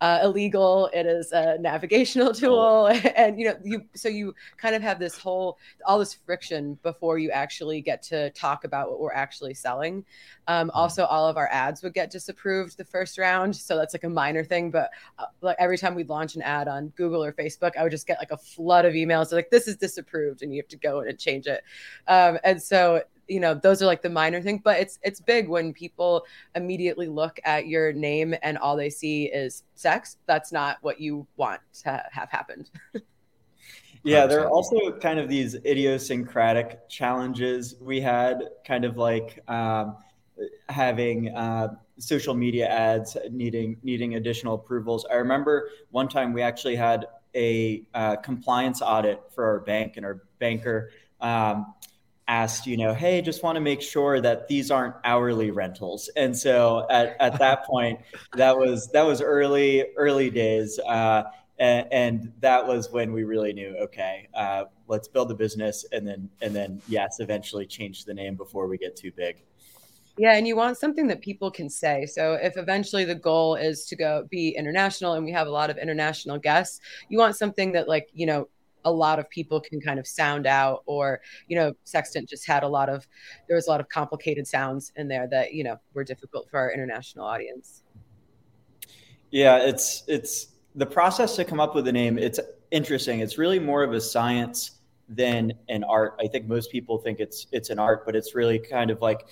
uh, 0.00 0.20
illegal. 0.22 0.90
It 0.92 1.06
is 1.06 1.32
a 1.32 1.58
navigational 1.58 2.32
tool, 2.34 2.86
and 3.16 3.38
you 3.38 3.46
know 3.46 3.56
you 3.62 3.84
so 3.94 4.08
you 4.08 4.34
kind 4.56 4.74
of 4.74 4.82
have 4.82 4.98
this 4.98 5.16
whole 5.16 5.58
all 5.84 5.98
this 5.98 6.14
friction 6.14 6.78
before 6.82 7.18
you 7.18 7.30
actually 7.30 7.80
get 7.80 8.02
to 8.04 8.30
talk 8.30 8.64
about 8.64 8.90
what 8.90 9.00
we're 9.00 9.12
actually 9.12 9.54
selling. 9.54 10.04
Um, 10.48 10.68
mm-hmm. 10.68 10.76
Also, 10.76 11.04
all 11.04 11.28
of 11.28 11.36
our 11.36 11.48
ads 11.50 11.82
would 11.82 11.94
get 11.94 12.10
disapproved 12.10 12.76
the 12.76 12.84
first 12.84 13.18
round, 13.18 13.56
so 13.56 13.76
that's 13.76 13.94
like 13.94 14.04
a 14.04 14.10
minor 14.10 14.44
thing. 14.44 14.70
But 14.70 14.90
uh, 15.18 15.26
like 15.40 15.56
every 15.58 15.78
time 15.78 15.94
we'd 15.94 16.08
launch 16.08 16.36
an 16.36 16.42
ad 16.42 16.68
on 16.68 16.88
Google 16.96 17.24
or 17.24 17.32
Facebook, 17.32 17.76
I 17.76 17.82
would 17.82 17.92
just 17.92 18.06
get 18.06 18.18
like 18.18 18.30
a 18.30 18.36
flood 18.36 18.84
of 18.84 18.94
emails 18.94 19.32
like 19.32 19.50
this 19.50 19.66
is 19.68 19.76
disapproved, 19.76 20.42
and 20.42 20.52
you 20.52 20.60
have 20.60 20.68
to 20.68 20.76
go 20.76 21.00
in 21.00 21.08
and 21.08 21.18
change 21.18 21.46
it. 21.46 21.62
Um, 22.06 22.38
and 22.44 22.62
so 22.62 23.02
you 23.28 23.40
know 23.40 23.54
those 23.54 23.82
are 23.82 23.86
like 23.86 24.02
the 24.02 24.10
minor 24.10 24.40
thing 24.40 24.60
but 24.62 24.78
it's 24.78 24.98
it's 25.02 25.20
big 25.20 25.48
when 25.48 25.72
people 25.72 26.24
immediately 26.54 27.08
look 27.08 27.38
at 27.44 27.66
your 27.66 27.92
name 27.92 28.34
and 28.42 28.56
all 28.58 28.76
they 28.76 28.90
see 28.90 29.24
is 29.26 29.64
sex 29.74 30.16
that's 30.26 30.52
not 30.52 30.78
what 30.82 31.00
you 31.00 31.26
want 31.36 31.60
to 31.82 32.02
have 32.12 32.30
happened. 32.30 32.70
Yeah 34.02 34.26
there 34.26 34.40
are 34.44 34.48
also 34.48 34.92
kind 35.00 35.18
of 35.18 35.28
these 35.28 35.56
idiosyncratic 35.56 36.88
challenges. 36.88 37.74
We 37.80 38.00
had 38.00 38.40
kind 38.64 38.84
of 38.84 38.96
like 38.96 39.42
um, 39.48 39.96
having 40.68 41.34
uh, 41.34 41.74
social 41.98 42.34
media 42.34 42.68
ads 42.68 43.16
needing 43.32 43.78
needing 43.82 44.14
additional 44.14 44.54
approvals. 44.54 45.06
I 45.10 45.14
remember 45.14 45.70
one 45.90 46.08
time 46.08 46.32
we 46.32 46.42
actually 46.42 46.76
had 46.76 47.06
a 47.34 47.82
uh, 47.94 48.16
compliance 48.16 48.80
audit 48.80 49.20
for 49.34 49.44
our 49.44 49.60
bank 49.60 49.96
and 49.96 50.06
our 50.06 50.22
banker 50.38 50.90
um, 51.20 51.74
asked, 52.28 52.66
you 52.66 52.76
know, 52.76 52.92
hey, 52.92 53.22
just 53.22 53.42
want 53.42 53.56
to 53.56 53.60
make 53.60 53.80
sure 53.80 54.20
that 54.20 54.48
these 54.48 54.70
aren't 54.70 54.94
hourly 55.04 55.50
rentals. 55.50 56.10
And 56.16 56.36
so 56.36 56.86
at, 56.90 57.16
at 57.20 57.38
that 57.38 57.64
point, 57.64 58.00
that 58.34 58.56
was 58.56 58.88
that 58.88 59.02
was 59.02 59.20
early 59.20 59.84
early 59.96 60.30
days, 60.30 60.78
uh, 60.80 61.24
and, 61.58 61.88
and, 61.90 62.32
that 62.40 62.66
was 62.66 62.90
when 62.90 63.14
we 63.14 63.24
really 63.24 63.54
knew, 63.54 63.74
okay, 63.80 64.28
uh, 64.34 64.64
let's 64.88 65.08
build 65.08 65.28
the 65.28 65.34
business, 65.34 65.86
and 65.92 66.06
then 66.06 66.28
and 66.42 66.54
then 66.54 66.82
yes, 66.88 67.16
eventually 67.20 67.66
change 67.66 68.04
the 68.04 68.12
name 68.12 68.34
before 68.34 68.68
we 68.68 68.76
get 68.76 68.96
too 68.96 69.12
big. 69.12 69.42
Yeah, 70.18 70.32
and 70.32 70.46
you 70.48 70.56
want 70.56 70.78
something 70.78 71.06
that 71.08 71.20
people 71.20 71.50
can 71.50 71.68
say. 71.68 72.06
So 72.06 72.34
if 72.34 72.56
eventually 72.56 73.04
the 73.04 73.14
goal 73.14 73.54
is 73.54 73.84
to 73.86 73.96
go 73.96 74.26
be 74.30 74.48
international 74.56 75.12
and 75.12 75.24
we 75.24 75.32
have 75.32 75.46
a 75.46 75.50
lot 75.50 75.68
of 75.68 75.76
international 75.76 76.38
guests, 76.38 76.80
you 77.10 77.18
want 77.18 77.36
something 77.36 77.72
that 77.72 77.86
like, 77.86 78.08
you 78.14 78.24
know, 78.24 78.48
a 78.86 78.90
lot 78.90 79.18
of 79.18 79.28
people 79.28 79.60
can 79.60 79.80
kind 79.80 79.98
of 79.98 80.06
sound 80.06 80.46
out 80.46 80.82
or 80.86 81.20
you 81.48 81.56
know 81.56 81.74
sextant 81.84 82.28
just 82.28 82.46
had 82.46 82.62
a 82.62 82.68
lot 82.68 82.88
of 82.88 83.06
there 83.48 83.56
was 83.56 83.66
a 83.66 83.70
lot 83.70 83.80
of 83.80 83.88
complicated 83.88 84.46
sounds 84.46 84.92
in 84.96 85.08
there 85.08 85.28
that 85.28 85.52
you 85.52 85.62
know 85.62 85.76
were 85.92 86.04
difficult 86.04 86.48
for 86.48 86.58
our 86.58 86.72
international 86.72 87.26
audience. 87.26 87.82
Yeah 89.30 89.58
it's 89.58 90.04
it's 90.06 90.54
the 90.76 90.86
process 90.86 91.36
to 91.36 91.44
come 91.44 91.60
up 91.60 91.74
with 91.74 91.86
a 91.88 91.92
name 91.92 92.16
it's 92.16 92.40
interesting. 92.70 93.20
It's 93.20 93.38
really 93.38 93.58
more 93.58 93.82
of 93.82 93.92
a 93.92 94.00
science 94.00 94.72
than 95.08 95.52
an 95.68 95.84
art. 95.84 96.14
I 96.20 96.26
think 96.26 96.46
most 96.46 96.70
people 96.70 96.98
think 96.98 97.20
it's 97.20 97.48
it's 97.52 97.70
an 97.70 97.78
art 97.78 98.06
but 98.06 98.16
it's 98.16 98.34
really 98.34 98.58
kind 98.58 98.90
of 98.90 99.02
like 99.02 99.26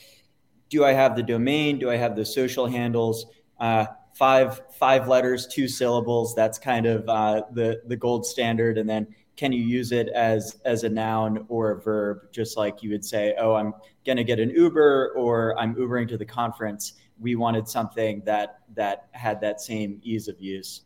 do 0.68 0.84
i 0.84 0.92
have 0.92 1.14
the 1.14 1.23
domain? 1.23 1.78
Do 1.78 1.90
i 1.90 1.96
have 1.96 2.16
the 2.16 2.26
social 2.26 2.66
handles? 2.66 3.26
Uh, 3.61 3.87
five 4.14 4.62
five 4.78 5.08
letters 5.08 5.46
two 5.46 5.68
syllables 5.68 6.34
that's 6.34 6.58
kind 6.58 6.87
of 6.87 7.08
uh, 7.08 7.42
the 7.52 7.82
the 7.87 7.96
gold 7.96 8.25
standard. 8.25 8.78
And 8.78 8.88
then 8.88 9.06
can 9.37 9.53
you 9.53 9.62
use 9.62 9.93
it 9.93 10.09
as 10.09 10.61
as 10.64 10.85
a 10.85 10.88
noun 10.88 11.45
or 11.49 11.73
a 11.73 11.81
verb? 11.81 12.33
Just 12.33 12.57
like 12.57 12.83
you 12.83 12.91
would 12.91 13.05
say 13.05 13.35
oh 13.38 13.55
i'm 13.55 13.73
going 14.07 14.17
to 14.17 14.25
get 14.25 14.38
an 14.38 14.50
uber 14.50 15.12
or 15.17 15.59
i'm 15.59 15.75
ubering 15.75 16.09
to 16.09 16.19
the 16.19 16.26
conference. 16.26 16.95
We 17.19 17.37
wanted 17.37 17.69
something 17.69 18.23
that 18.25 18.61
that 18.75 19.09
had 19.12 19.41
that 19.41 19.61
same 19.61 20.00
ease 20.03 20.29
of 20.29 20.41
use. 20.41 20.83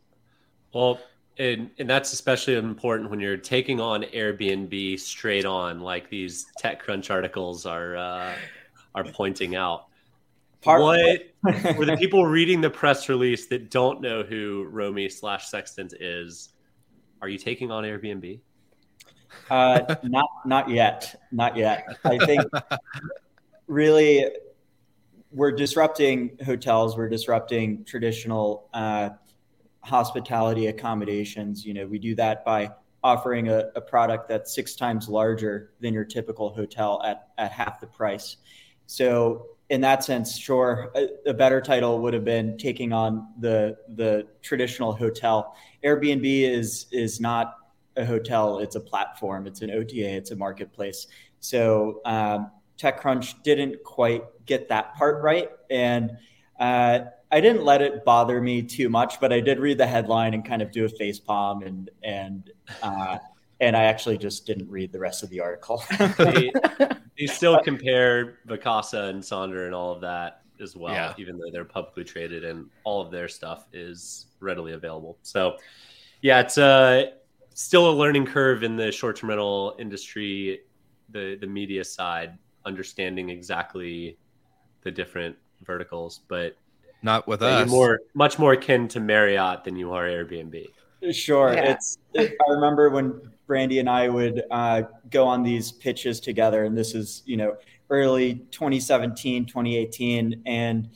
Well 0.73 0.99
and, 1.39 1.71
and 1.79 1.89
that's 1.89 2.13
especially 2.13 2.57
important 2.57 3.11
when 3.11 3.21
you're 3.21 3.37
taking 3.37 3.81
on 3.81 4.03
airbnb 4.03 4.99
straight 4.99 5.45
on 5.45 5.81
like 5.81 6.11
these 6.11 6.47
techcrunch 6.61 7.11
articles 7.11 7.65
are 7.65 7.97
uh, 7.97 8.35
are 8.95 9.05
pointing 9.05 9.55
out. 9.55 9.87
Part- 10.61 10.83
what 10.83 11.21
for 11.77 11.85
the 11.85 11.97
people 11.97 12.27
reading 12.27 12.61
the 12.61 12.71
press 12.71 13.09
release 13.09 13.47
that 13.47 13.71
don't 13.71 14.01
know 14.01 14.25
who 14.25 14.67
romy 14.71 15.09
slash 15.09 15.47
sextant 15.47 15.95
is 16.01 16.51
are 17.21 17.29
you 17.29 17.39
taking 17.39 17.71
on 17.71 17.85
Airbnb? 17.85 18.41
Uh, 19.51 19.97
not 20.05 20.29
not 20.47 20.71
yet, 20.71 21.21
not 21.33 21.57
yet. 21.57 21.87
I 22.05 22.19
think 22.19 22.43
really 23.67 24.27
we're 25.31 25.53
disrupting 25.53 26.39
hotels. 26.45 26.97
We're 26.97 27.09
disrupting 27.09 27.85
traditional 27.85 28.69
uh, 28.73 29.11
hospitality 29.83 30.67
accommodations. 30.67 31.65
You 31.65 31.75
know, 31.75 31.87
we 31.87 31.99
do 31.99 32.15
that 32.17 32.45
by 32.45 32.71
offering 33.03 33.49
a, 33.49 33.71
a, 33.77 33.81
product 33.81 34.29
that's 34.29 34.53
six 34.53 34.75
times 34.75 35.09
larger 35.09 35.71
than 35.81 35.95
your 35.95 36.05
typical 36.05 36.53
hotel 36.53 37.01
at 37.05 37.29
at 37.39 37.53
half 37.53 37.81
the 37.81 37.87
price. 37.87 38.37
So 38.87 39.47
in 39.71 39.83
that 39.83 40.03
sense, 40.03 40.37
sure, 40.37 40.91
a, 40.95 41.09
a, 41.31 41.35
better 41.35 41.61
title 41.61 42.01
would 42.01 42.15
have 42.15 42.25
been 42.25 42.57
taking 42.57 42.93
on 42.93 43.29
the 43.39 43.77
the 43.97 44.27
traditional 44.43 44.93
hotel. 44.93 45.55
Airbnb 45.85 46.25
is 46.25 46.87
is 46.91 47.21
not 47.21 47.57
a 47.97 48.05
hotel; 48.05 48.61
it's 48.61 48.77
a 48.77 48.81
platform. 48.81 49.47
It's 49.47 49.61
an 49.61 49.71
OTA. 49.71 50.17
It's 50.17 50.31
a 50.31 50.37
marketplace. 50.37 51.07
So 51.41 52.01
um, 52.07 52.51
TechCrunch 52.79 53.43
didn't 53.43 53.83
quite 53.85 54.25
get 54.47 54.71
that 54.71 54.95
part 54.97 55.23
right, 55.23 55.51
and 55.69 56.17
uh, 56.59 57.01
I 57.31 57.41
didn't 57.41 57.65
let 57.65 57.83
it 57.83 58.07
bother 58.07 58.41
me 58.41 58.63
too 58.63 58.89
much. 58.89 59.21
But 59.21 59.35
I 59.35 59.41
did 59.41 59.59
read 59.59 59.77
the 59.77 59.87
headline 59.87 60.33
and 60.33 60.45
kind 60.45 60.63
of 60.63 60.73
do 60.73 60.87
a 60.87 60.89
face 60.89 61.19
palm 61.19 61.63
and 61.63 61.91
and. 62.03 62.51
Uh, 62.83 63.19
and 63.61 63.77
I 63.77 63.85
actually 63.85 64.19
just 64.19 64.47
didn't 64.47 64.71
read 64.71 64.93
the 64.93 64.99
rest 64.99 65.23
of 65.23 65.31
the 65.31 65.41
article. 65.41 65.83
they, 66.19 66.53
they, 67.19 67.27
still 67.27 67.61
compare 67.61 68.39
Vacasa 68.47 69.11
and 69.11 69.23
Sonder 69.23 69.67
and 69.67 69.75
all 69.75 69.93
of 69.93 70.01
that 70.03 70.43
as 70.61 70.77
well, 70.77 70.95
yeah. 70.95 71.15
even 71.19 71.39
though 71.39 71.51
they're 71.53 71.65
publicly 71.65 72.05
traded 72.05 72.45
and 72.45 72.67
all 72.85 73.01
of 73.01 73.11
their 73.11 73.29
stuff 73.29 73.67
is 73.73 74.27
readily 74.41 74.73
available. 74.73 75.19
So, 75.23 75.57
yeah, 76.23 76.41
it's 76.41 76.59
uh, 76.59 77.07
still 77.55 77.91
a 77.91 77.95
learning 77.95 78.27
curve 78.27 78.63
in 78.63 78.77
the 78.77 78.93
short-term 78.93 79.31
rental 79.31 79.77
industry, 79.79 80.61
the 81.11 81.37
the 81.41 81.47
media 81.47 81.85
side, 81.85 82.39
understanding 82.65 83.31
exactly 83.31 84.17
the 84.83 84.91
different 84.91 85.37
verticals, 85.65 86.21
but 86.29 86.57
not 87.03 87.27
with 87.29 87.43
us. 87.43 87.69
More, 87.69 88.01
much 88.15 88.39
more 88.39 88.53
akin 88.53 88.89
to 88.89 89.01
Marriott 89.01 89.65
than 89.65 89.77
you 89.77 89.93
are 89.93 90.05
Airbnb. 90.05 90.67
Sure, 91.13 91.53
yeah. 91.53 91.73
it's. 91.73 91.99
It, 92.15 92.37
I 92.47 92.53
remember 92.53 92.91
when 92.91 93.21
Brandy 93.49 93.79
and 93.81 93.89
I 93.89 94.09
would 94.09 94.45
uh, 94.51 94.83
go 95.11 95.27
on 95.27 95.43
these 95.43 95.73
pitches 95.73 96.21
together. 96.21 96.65
And 96.65 96.77
this 96.77 96.95
is, 96.95 97.23
you 97.25 97.37
know, 97.37 97.57
early 97.91 98.47
2017, 98.51 99.47
2018. 99.47 100.43
And 100.47 100.91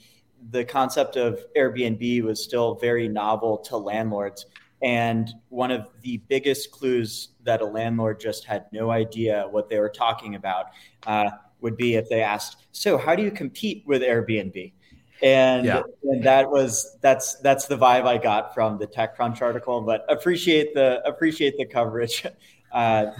the 0.51 0.65
concept 0.65 1.17
of 1.17 1.41
Airbnb 1.57 2.23
was 2.23 2.45
still 2.45 2.75
very 2.75 3.09
novel 3.09 3.59
to 3.59 3.77
landlords. 3.77 4.47
And 4.83 5.33
one 5.49 5.71
of 5.71 5.89
the 6.03 6.19
biggest 6.29 6.73
clues 6.73 7.31
that 7.45 7.63
a 7.63 7.65
landlord 7.65 8.21
just 8.21 8.45
had 8.45 8.67
no 8.73 8.91
idea 8.91 9.47
what 9.51 9.69
they 9.69 9.79
were 9.79 9.89
talking 9.89 10.35
about 10.35 10.67
uh, 11.07 11.31
would 11.61 11.77
be 11.77 11.95
if 11.95 12.09
they 12.09 12.21
asked, 12.21 12.67
So, 12.73 12.99
how 12.99 13.15
do 13.15 13.23
you 13.23 13.31
compete 13.31 13.85
with 13.87 14.03
Airbnb? 14.03 14.73
And 15.23 15.65
yeah. 15.65 15.83
and 16.03 16.23
that 16.25 16.51
was 16.51 16.97
that's 17.01 17.37
that's 17.37 17.67
the 17.67 17.77
vibe 17.77 18.07
I 18.07 18.19
got 18.19 18.55
from 18.55 18.79
the 18.79 18.87
TechCrunch 18.87 19.41
article. 19.41 19.81
But 19.81 20.05
appreciate 20.09 20.75
the 20.75 21.03
appreciate 21.07 21.57
the 21.57 21.67
coverage. 21.67 22.27
Uh, 22.73 23.13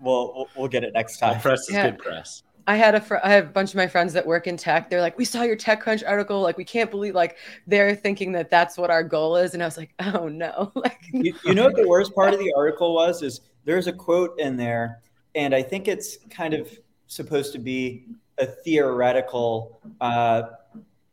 we'll, 0.00 0.32
we'll, 0.32 0.48
we'll 0.56 0.68
get 0.68 0.84
it 0.84 0.92
next 0.94 1.18
time. 1.18 1.40
press 1.40 1.68
is 1.68 1.74
yeah. 1.74 1.90
good 1.90 1.98
press. 1.98 2.44
I 2.68 2.76
had 2.76 2.94
a 2.94 3.00
fr- 3.00 3.16
I 3.22 3.30
have 3.30 3.44
a 3.46 3.50
bunch 3.50 3.70
of 3.70 3.76
my 3.76 3.86
friends 3.86 4.12
that 4.14 4.26
work 4.26 4.46
in 4.46 4.56
tech. 4.56 4.90
They're 4.90 5.00
like, 5.00 5.16
we 5.16 5.24
saw 5.24 5.42
your 5.42 5.56
TechCrunch 5.56 6.02
article. 6.06 6.40
Like, 6.40 6.56
we 6.56 6.64
can't 6.64 6.90
believe 6.90 7.14
like 7.14 7.36
they're 7.66 7.94
thinking 7.94 8.32
that 8.32 8.50
that's 8.50 8.76
what 8.76 8.90
our 8.90 9.04
goal 9.04 9.36
is. 9.36 9.54
And 9.54 9.62
I 9.62 9.66
was 9.66 9.76
like, 9.76 9.92
oh 10.14 10.28
no. 10.28 10.72
like, 10.76 10.98
you, 11.12 11.34
you 11.44 11.54
know 11.54 11.64
what 11.64 11.76
the 11.76 11.86
worst 11.86 12.14
part 12.14 12.34
of 12.34 12.40
the 12.40 12.52
article 12.56 12.94
was 12.94 13.22
is 13.22 13.40
there's 13.64 13.86
a 13.86 13.92
quote 13.92 14.38
in 14.38 14.56
there, 14.56 15.00
and 15.34 15.54
I 15.54 15.62
think 15.62 15.88
it's 15.88 16.18
kind 16.30 16.54
of 16.54 16.68
supposed 17.06 17.52
to 17.52 17.58
be 17.58 18.06
a 18.38 18.46
theoretical 18.46 19.80
uh, 20.00 20.42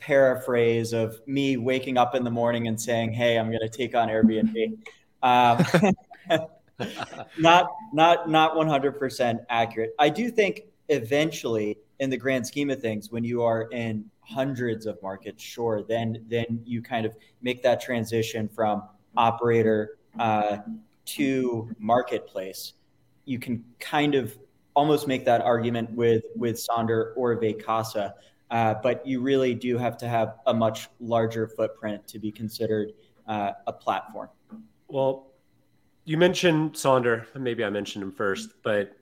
paraphrase 0.03 0.91
of 0.91 1.25
me 1.27 1.55
waking 1.55 1.97
up 1.97 2.13
in 2.13 2.25
the 2.25 2.29
morning 2.29 2.67
and 2.67 2.79
saying, 2.79 3.13
"Hey, 3.13 3.37
I'm 3.37 3.47
going 3.47 3.61
to 3.61 3.69
take 3.69 3.95
on 3.95 4.09
Airbnb." 4.09 4.77
Um, 5.23 5.65
not 7.39 7.71
not 7.93 8.29
not 8.29 8.55
100% 8.55 9.45
accurate. 9.49 9.95
I 9.97 10.09
do 10.09 10.29
think 10.29 10.63
eventually, 10.89 11.77
in 11.99 12.09
the 12.09 12.17
grand 12.17 12.45
scheme 12.45 12.69
of 12.69 12.81
things, 12.81 13.11
when 13.11 13.23
you 13.23 13.43
are 13.43 13.69
in 13.71 14.03
hundreds 14.19 14.85
of 14.85 15.01
markets, 15.01 15.41
sure, 15.41 15.83
then 15.87 16.25
then 16.27 16.61
you 16.65 16.81
kind 16.81 17.05
of 17.05 17.15
make 17.41 17.63
that 17.63 17.81
transition 17.81 18.49
from 18.49 18.83
operator 19.15 19.97
uh, 20.19 20.57
to 21.05 21.73
marketplace. 21.79 22.73
You 23.23 23.39
can 23.39 23.63
kind 23.79 24.15
of 24.15 24.37
almost 24.75 25.07
make 25.07 25.23
that 25.23 25.39
argument 25.39 25.91
with 25.91 26.23
with 26.35 26.57
Sonder 26.57 27.13
or 27.15 27.37
Vacasa 27.37 28.13
uh, 28.53 28.75
but 28.83 29.05
you 29.05 29.19
really 29.19 29.53
do 29.55 29.77
have 29.79 29.97
to 29.97 30.07
have 30.07 30.35
a 30.45 30.53
much 30.53 30.87
larger 30.99 31.47
footprint 31.47 32.07
to 32.07 32.19
be 32.19 32.31
considered 32.31 32.93
uh, 33.27 33.53
a 33.65 33.73
platform. 33.73 34.29
Well, 34.87 35.31
you 36.05 36.19
mentioned 36.19 36.73
Sonder. 36.73 37.25
Maybe 37.35 37.65
I 37.65 37.71
mentioned 37.71 38.03
him 38.03 38.11
first, 38.11 38.51
but 38.63 38.95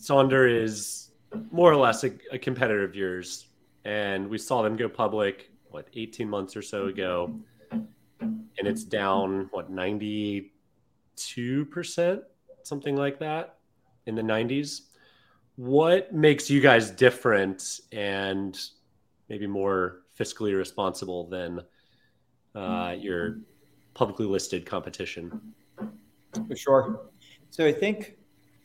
Sonder 0.00 0.48
is 0.48 1.10
more 1.50 1.72
or 1.72 1.76
less 1.76 2.04
a, 2.04 2.12
a 2.30 2.38
competitor 2.38 2.84
of 2.84 2.94
yours, 2.94 3.48
and 3.84 4.28
we 4.28 4.38
saw 4.38 4.62
them 4.62 4.76
go 4.76 4.88
public 4.88 5.50
what 5.70 5.88
18 5.94 6.28
months 6.28 6.54
or 6.54 6.62
so 6.62 6.86
ago, 6.86 7.34
and 7.72 7.88
it's 8.58 8.84
down 8.84 9.48
what 9.50 9.70
92 9.70 11.64
percent, 11.64 12.22
something 12.62 12.94
like 12.94 13.18
that, 13.18 13.56
in 14.06 14.14
the 14.14 14.22
90s. 14.22 14.82
What 15.56 16.12
makes 16.14 16.48
you 16.48 16.60
guys 16.60 16.90
different 16.90 17.80
and 17.92 18.58
maybe 19.28 19.46
more 19.46 20.02
fiscally 20.18 20.56
responsible 20.56 21.28
than 21.28 21.60
uh, 22.54 22.94
your 22.98 23.38
publicly 23.94 24.26
listed 24.26 24.64
competition? 24.64 25.54
For 26.48 26.56
sure. 26.56 27.06
So 27.50 27.66
I 27.66 27.72
think 27.72 28.16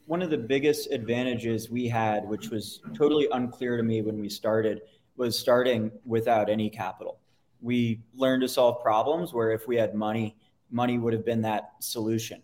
one 0.06 0.22
of 0.22 0.30
the 0.30 0.38
biggest 0.38 0.92
advantages 0.92 1.70
we 1.70 1.88
had, 1.88 2.28
which 2.28 2.50
was 2.50 2.82
totally 2.96 3.28
unclear 3.34 3.76
to 3.76 3.84
me 3.84 4.02
when 4.02 4.20
we 4.20 4.30
started, 4.30 4.82
was 5.18 5.38
starting 5.38 5.92
without 6.06 6.50
any 6.50 6.70
capital. 6.70 7.20
We 7.62 8.02
learned 8.16 8.42
to 8.44 8.48
solve 8.48 8.82
problems 8.82 9.34
where 9.34 9.52
if 9.52 9.68
we 9.68 9.76
had 9.76 9.94
money, 9.96 10.38
money 10.72 10.98
would 10.98 11.12
have 11.12 11.26
been 11.26 11.42
that 11.42 11.72
solution. 11.80 12.42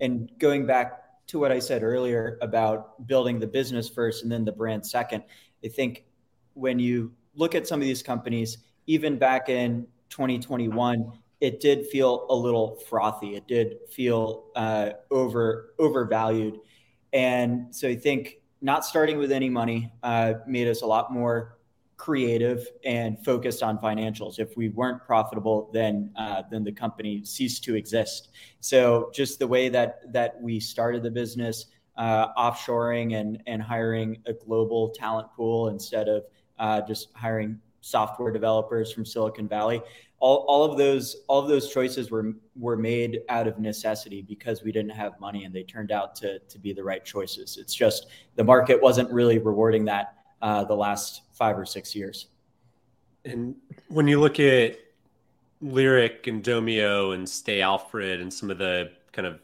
And 0.00 0.30
going 0.38 0.66
back 0.66 1.05
to 1.28 1.38
what 1.38 1.50
I 1.50 1.58
said 1.58 1.82
earlier 1.82 2.38
about 2.40 3.06
building 3.06 3.38
the 3.38 3.46
business 3.46 3.88
first 3.88 4.22
and 4.22 4.30
then 4.30 4.44
the 4.44 4.52
brand 4.52 4.86
second, 4.86 5.24
I 5.64 5.68
think 5.68 6.04
when 6.54 6.78
you 6.78 7.12
look 7.34 7.54
at 7.54 7.66
some 7.66 7.80
of 7.80 7.86
these 7.86 8.02
companies, 8.02 8.58
even 8.86 9.18
back 9.18 9.48
in 9.48 9.86
2021, 10.10 11.12
it 11.40 11.60
did 11.60 11.86
feel 11.86 12.26
a 12.30 12.34
little 12.34 12.76
frothy. 12.88 13.36
It 13.36 13.46
did 13.46 13.76
feel 13.90 14.46
uh, 14.54 14.90
over 15.10 15.74
overvalued, 15.78 16.58
and 17.12 17.74
so 17.74 17.88
I 17.88 17.96
think 17.96 18.38
not 18.62 18.84
starting 18.84 19.18
with 19.18 19.30
any 19.30 19.50
money 19.50 19.92
uh, 20.02 20.34
made 20.46 20.66
us 20.66 20.80
a 20.82 20.86
lot 20.86 21.12
more 21.12 21.55
creative 21.96 22.68
and 22.84 23.22
focused 23.24 23.62
on 23.62 23.78
financials. 23.78 24.38
If 24.38 24.56
we 24.56 24.68
weren't 24.68 25.02
profitable, 25.04 25.70
then 25.72 26.10
uh, 26.16 26.42
then 26.50 26.64
the 26.64 26.72
company 26.72 27.24
ceased 27.24 27.64
to 27.64 27.74
exist. 27.74 28.28
So 28.60 29.10
just 29.14 29.38
the 29.38 29.46
way 29.46 29.68
that 29.70 30.12
that 30.12 30.40
we 30.40 30.60
started 30.60 31.02
the 31.02 31.10
business, 31.10 31.66
uh, 31.96 32.32
offshoring 32.34 33.18
and 33.18 33.42
and 33.46 33.62
hiring 33.62 34.18
a 34.26 34.32
global 34.32 34.90
talent 34.90 35.28
pool 35.34 35.68
instead 35.68 36.08
of 36.08 36.24
uh, 36.58 36.82
just 36.82 37.08
hiring 37.14 37.60
software 37.80 38.32
developers 38.32 38.92
from 38.92 39.06
Silicon 39.06 39.48
Valley. 39.48 39.80
All, 40.18 40.44
all 40.48 40.64
of 40.64 40.78
those 40.78 41.16
all 41.28 41.40
of 41.40 41.48
those 41.48 41.72
choices 41.72 42.10
were 42.10 42.32
were 42.56 42.76
made 42.76 43.20
out 43.28 43.46
of 43.46 43.58
necessity 43.58 44.22
because 44.22 44.62
we 44.62 44.72
didn't 44.72 44.90
have 44.90 45.18
money 45.20 45.44
and 45.44 45.54
they 45.54 45.62
turned 45.62 45.92
out 45.92 46.14
to 46.16 46.38
to 46.40 46.58
be 46.58 46.72
the 46.72 46.82
right 46.82 47.04
choices. 47.04 47.58
It's 47.58 47.74
just 47.74 48.06
the 48.34 48.44
market 48.44 48.82
wasn't 48.82 49.10
really 49.10 49.38
rewarding 49.38 49.84
that 49.86 50.15
uh, 50.42 50.64
the 50.64 50.74
last 50.74 51.22
five 51.32 51.58
or 51.58 51.66
six 51.66 51.94
years. 51.94 52.26
And 53.24 53.56
when 53.88 54.06
you 54.06 54.20
look 54.20 54.38
at 54.38 54.78
Lyric 55.60 56.26
and 56.26 56.42
Domio 56.42 57.14
and 57.14 57.28
Stay 57.28 57.60
Alfred 57.60 58.20
and 58.20 58.32
some 58.32 58.50
of 58.50 58.58
the 58.58 58.92
kind 59.12 59.26
of 59.26 59.40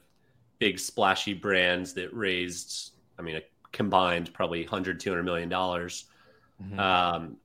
big 0.58 0.78
splashy 0.78 1.34
brands 1.34 1.94
that 1.94 2.14
raised, 2.14 2.92
I 3.18 3.22
mean, 3.22 3.36
a 3.36 3.42
combined 3.72 4.32
probably 4.32 4.62
100, 4.62 5.00
200 5.00 5.22
million 5.22 5.48
dollars. 5.48 6.04
Mm-hmm. 6.62 6.78
Um, 6.78 7.36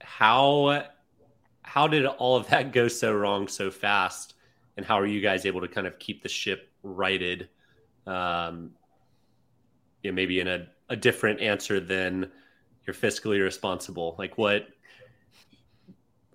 how 0.00 0.84
how 1.62 1.86
did 1.86 2.06
all 2.06 2.36
of 2.36 2.48
that 2.48 2.72
go 2.72 2.88
so 2.88 3.12
wrong 3.14 3.46
so 3.46 3.70
fast? 3.70 4.34
And 4.76 4.86
how 4.86 4.98
are 4.98 5.06
you 5.06 5.20
guys 5.20 5.46
able 5.46 5.60
to 5.60 5.68
kind 5.68 5.86
of 5.86 5.98
keep 5.98 6.22
the 6.22 6.28
ship 6.28 6.70
righted? 6.82 7.48
Um, 8.06 8.72
you 10.02 10.10
know, 10.10 10.14
maybe 10.14 10.40
in 10.40 10.48
a, 10.48 10.66
a 10.90 10.96
different 10.96 11.40
answer 11.40 11.80
than 11.80 12.30
you're 12.86 12.94
fiscally 12.94 13.42
responsible. 13.42 14.16
Like 14.18 14.36
what 14.36 14.66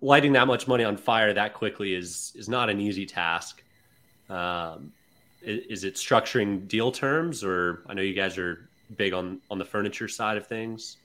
lighting 0.02 0.34
that 0.34 0.48
much 0.48 0.68
money 0.68 0.84
on 0.84 0.98
fire 0.98 1.34
that 1.34 1.54
quickly 1.54 1.94
is 1.94 2.34
is 2.36 2.50
not 2.50 2.70
an 2.70 2.80
easy 2.80 3.06
task. 3.06 3.64
Um, 4.30 4.92
is, 5.42 5.84
it 5.84 5.94
structuring 5.94 6.68
deal 6.68 6.92
terms, 6.92 7.44
or 7.44 7.84
I 7.88 7.94
know 7.94 8.02
you 8.02 8.16
guys 8.16 8.38
are 8.40 8.68
big 8.98 9.14
on 9.14 9.40
on 9.52 9.60
the 9.60 9.66
furniture 9.66 10.08
side 10.08 10.38
of 10.38 10.48
things? 10.48 10.98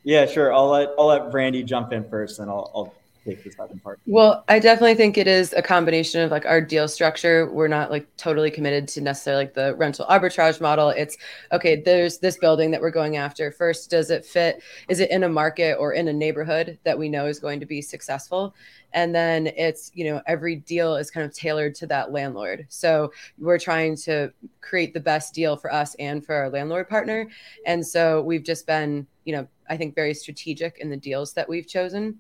yeah, 0.05 0.27
sure. 0.27 0.53
I'll 0.55 0.69
let 0.69 0.91
I'll 0.99 1.07
let 1.07 1.31
Brandy 1.31 1.65
jump 1.65 1.93
in 1.93 2.09
first, 2.09 2.39
and 2.39 2.51
I'll, 2.51 2.71
I'll 2.75 2.95
take 3.27 3.43
the 3.45 3.51
second 3.51 3.83
part. 3.83 3.99
Well, 4.07 4.45
I 4.49 4.59
definitely 4.59 4.95
think 4.95 5.19
it 5.19 5.27
is 5.27 5.53
a 5.53 5.63
combination 5.63 6.21
of 6.21 6.31
like 6.31 6.47
our 6.47 6.61
deal 6.61 6.89
structure. 6.89 7.51
We're 7.51 7.69
not 7.69 7.91
like 7.91 8.07
totally 8.17 8.51
committed 8.51 8.89
to 8.89 9.01
necessarily 9.01 9.45
like 9.45 9.55
the 9.55 9.75
rental 9.77 10.07
arbitrage 10.07 10.61
model. 10.61 10.91
It's 10.91 11.17
okay, 11.53 11.83
there's 11.83 12.19
this 12.19 12.39
building 12.39 12.71
that 12.71 12.81
we're 12.81 12.91
going 12.91 13.17
after. 13.17 13.51
First, 13.51 13.91
does 13.91 14.11
it 14.11 14.25
fit? 14.25 14.63
Is 14.89 15.01
it 15.01 15.11
in 15.11 15.25
a 15.25 15.29
market 15.29 15.77
or 15.79 15.93
in 15.93 16.09
a 16.09 16.13
neighborhood 16.13 16.79
that 16.85 16.99
we 16.99 17.09
know 17.09 17.27
is 17.27 17.39
going 17.39 17.61
to 17.61 17.67
be 17.67 17.83
successful? 17.83 18.55
And 18.93 19.15
then 19.15 19.49
it's, 19.49 19.91
you 19.95 20.05
know, 20.05 20.23
every 20.27 20.57
deal 20.57 20.97
is 20.97 21.11
kind 21.11 21.27
of 21.27 21.35
tailored 21.35 21.75
to 21.77 21.87
that 21.89 22.13
landlord. 22.13 22.67
So 22.69 23.13
we're 23.39 23.59
trying 23.59 23.97
to 23.99 24.33
create 24.61 24.95
the 24.95 25.01
best 25.01 25.35
deal 25.35 25.57
for 25.57 25.73
us 25.73 25.95
and 25.97 26.25
for 26.25 26.35
our 26.35 26.49
landlord 26.49 26.89
partner. 26.89 27.29
And 27.67 27.87
so 27.87 28.23
we've 28.23 28.45
just 28.45 28.67
been, 28.67 29.07
you 29.25 29.35
know, 29.35 29.47
I 29.69 29.77
think 29.77 29.95
very 29.95 30.15
strategic 30.15 30.79
in 30.79 30.89
the 30.89 30.97
deals 30.97 31.35
that 31.35 31.49
we've 31.49 31.67
chosen 31.67 32.19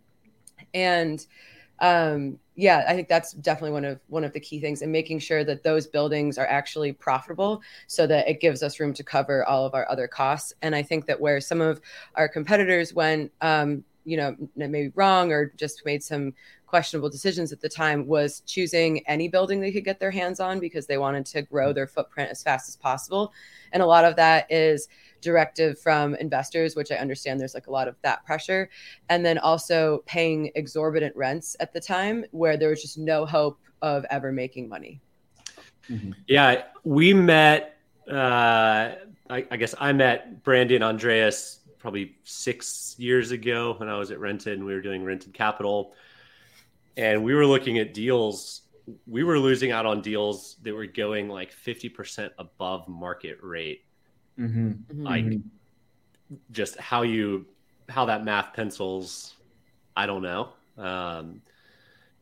and 0.74 1.24
um, 1.81 2.38
yeah, 2.55 2.85
I 2.88 2.94
think 2.94 3.09
that's 3.09 3.33
definitely 3.33 3.72
one 3.72 3.85
of 3.85 4.00
one 4.09 4.24
of 4.24 4.33
the 4.33 4.40
key 4.40 4.61
things, 4.61 4.83
and 4.83 4.90
making 4.90 5.18
sure 5.18 5.44
that 5.44 5.62
those 5.62 5.87
buildings 5.87 6.38
are 6.38 6.46
actually 6.46 6.92
profitable, 6.92 7.61
so 7.87 8.07
that 8.07 8.29
it 8.29 8.40
gives 8.40 8.62
us 8.62 8.81
room 8.81 8.94
to 8.94 9.05
cover 9.05 9.44
all 9.44 9.66
of 9.66 9.74
our 9.74 9.88
other 9.90 10.09
costs. 10.09 10.55
And 10.62 10.74
I 10.74 10.83
think 10.83 11.07
that 11.07 11.20
where 11.20 11.40
some 11.40 11.61
of 11.61 11.81
our 12.14 12.29
competitors 12.29 12.94
went, 12.94 13.31
um, 13.42 13.85
you 14.05 14.16
know, 14.16 14.37
maybe 14.57 14.90
wrong 14.94 15.33
or 15.33 15.52
just 15.57 15.85
made 15.85 16.02
some 16.02 16.33
questionable 16.66 17.11
decisions 17.11 17.52
at 17.52 17.61
the 17.61 17.68
time 17.68 18.07
was 18.07 18.40
choosing 18.40 19.07
any 19.07 19.29
building 19.29 19.61
they 19.61 19.70
could 19.70 19.85
get 19.85 20.00
their 20.00 20.11
hands 20.11 20.40
on 20.40 20.59
because 20.59 20.87
they 20.87 20.98
wanted 20.98 21.24
to 21.24 21.42
grow 21.42 21.72
their 21.72 21.87
footprint 21.87 22.31
as 22.31 22.42
fast 22.42 22.68
as 22.68 22.76
possible. 22.76 23.33
And 23.72 23.83
a 23.83 23.87
lot 23.87 24.05
of 24.05 24.16
that 24.16 24.50
is 24.50 24.88
directive 25.26 25.76
from 25.80 26.14
investors, 26.14 26.76
which 26.76 26.92
I 26.92 26.94
understand 26.94 27.40
there's 27.40 27.52
like 27.52 27.66
a 27.66 27.70
lot 27.72 27.88
of 27.88 27.96
that 28.02 28.24
pressure. 28.24 28.70
And 29.08 29.26
then 29.26 29.38
also 29.38 30.04
paying 30.06 30.52
exorbitant 30.54 31.14
rents 31.16 31.56
at 31.58 31.72
the 31.72 31.80
time 31.80 32.24
where 32.30 32.56
there 32.56 32.70
was 32.70 32.80
just 32.80 32.96
no 32.96 33.26
hope 33.26 33.58
of 33.82 34.06
ever 34.08 34.30
making 34.30 34.68
money. 34.68 35.00
Mm-hmm. 35.90 36.12
Yeah, 36.28 36.62
we 36.84 37.12
met, 37.12 37.76
uh, 38.08 38.94
I, 39.28 39.46
I, 39.50 39.56
guess 39.56 39.74
I 39.80 39.92
met 39.92 40.44
Brandy 40.44 40.76
and 40.76 40.84
Andreas 40.84 41.58
probably 41.78 42.14
six 42.22 42.94
years 42.96 43.32
ago 43.32 43.74
when 43.78 43.88
I 43.88 43.98
was 43.98 44.12
at 44.12 44.20
Rented 44.20 44.58
and 44.58 44.64
we 44.64 44.74
were 44.74 44.80
doing 44.80 45.04
Rented 45.04 45.34
Capital. 45.34 45.92
And 46.96 47.24
we 47.24 47.34
were 47.34 47.46
looking 47.46 47.78
at 47.78 47.92
deals. 47.92 48.62
We 49.08 49.24
were 49.24 49.40
losing 49.40 49.72
out 49.72 49.86
on 49.86 50.02
deals 50.02 50.56
that 50.62 50.72
were 50.72 50.86
going 50.86 51.28
like 51.28 51.52
50% 51.52 52.30
above 52.38 52.86
market 52.86 53.38
rate 53.42 53.86
Mm-hmm. 54.38 54.68
mm-hmm. 54.68 55.03
Like 55.03 55.40
just 56.51 56.77
how 56.79 57.03
you 57.03 57.46
how 57.88 58.05
that 58.07 58.25
math 58.25 58.53
pencils, 58.53 59.35
I 59.96 60.07
don't 60.07 60.22
know. 60.22 60.51
Um, 60.77 61.40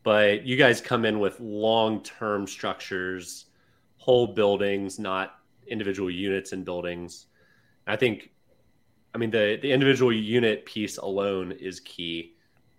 but 0.02 0.44
you 0.44 0.56
guys 0.56 0.80
come 0.80 1.04
in 1.04 1.18
with 1.18 1.40
long 1.40 2.02
term 2.02 2.46
structures, 2.46 3.46
whole 3.96 4.28
buildings, 4.28 4.98
not 4.98 5.38
individual 5.66 6.10
units 6.10 6.52
and 6.52 6.64
buildings. 6.64 7.26
I 7.86 7.96
think, 7.96 8.30
I 9.14 9.18
mean, 9.18 9.30
the, 9.30 9.58
the 9.60 9.72
individual 9.72 10.12
unit 10.12 10.66
piece 10.66 10.98
alone 10.98 11.52
is 11.52 11.80
key 11.80 12.34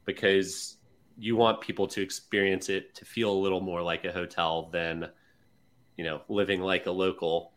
because 0.06 0.78
you 1.18 1.36
want 1.36 1.62
people 1.62 1.88
to 1.88 2.02
experience 2.02 2.70
it 2.70 2.94
to 2.96 3.06
feel 3.06 3.32
a 3.32 3.34
little 3.34 3.62
more 3.62 3.82
like 3.82 4.06
a 4.06 4.12
hotel 4.12 4.70
than, 4.72 5.10
you 5.98 6.04
know, 6.04 6.22
living 6.30 6.62
like 6.62 6.86
a 6.86 6.92
local 6.92 7.54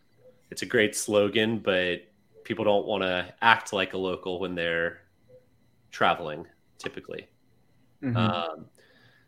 it's 0.50 0.62
a 0.62 0.66
great 0.66 0.96
slogan, 0.96 1.58
but 1.58 2.02
people 2.44 2.64
don't 2.64 2.86
want 2.86 3.02
to 3.02 3.32
act 3.42 3.72
like 3.72 3.92
a 3.92 3.98
local 3.98 4.40
when 4.40 4.54
they're 4.54 5.00
traveling 5.90 6.46
typically. 6.78 7.28
Mm-hmm. 8.02 8.16
Um, 8.16 8.66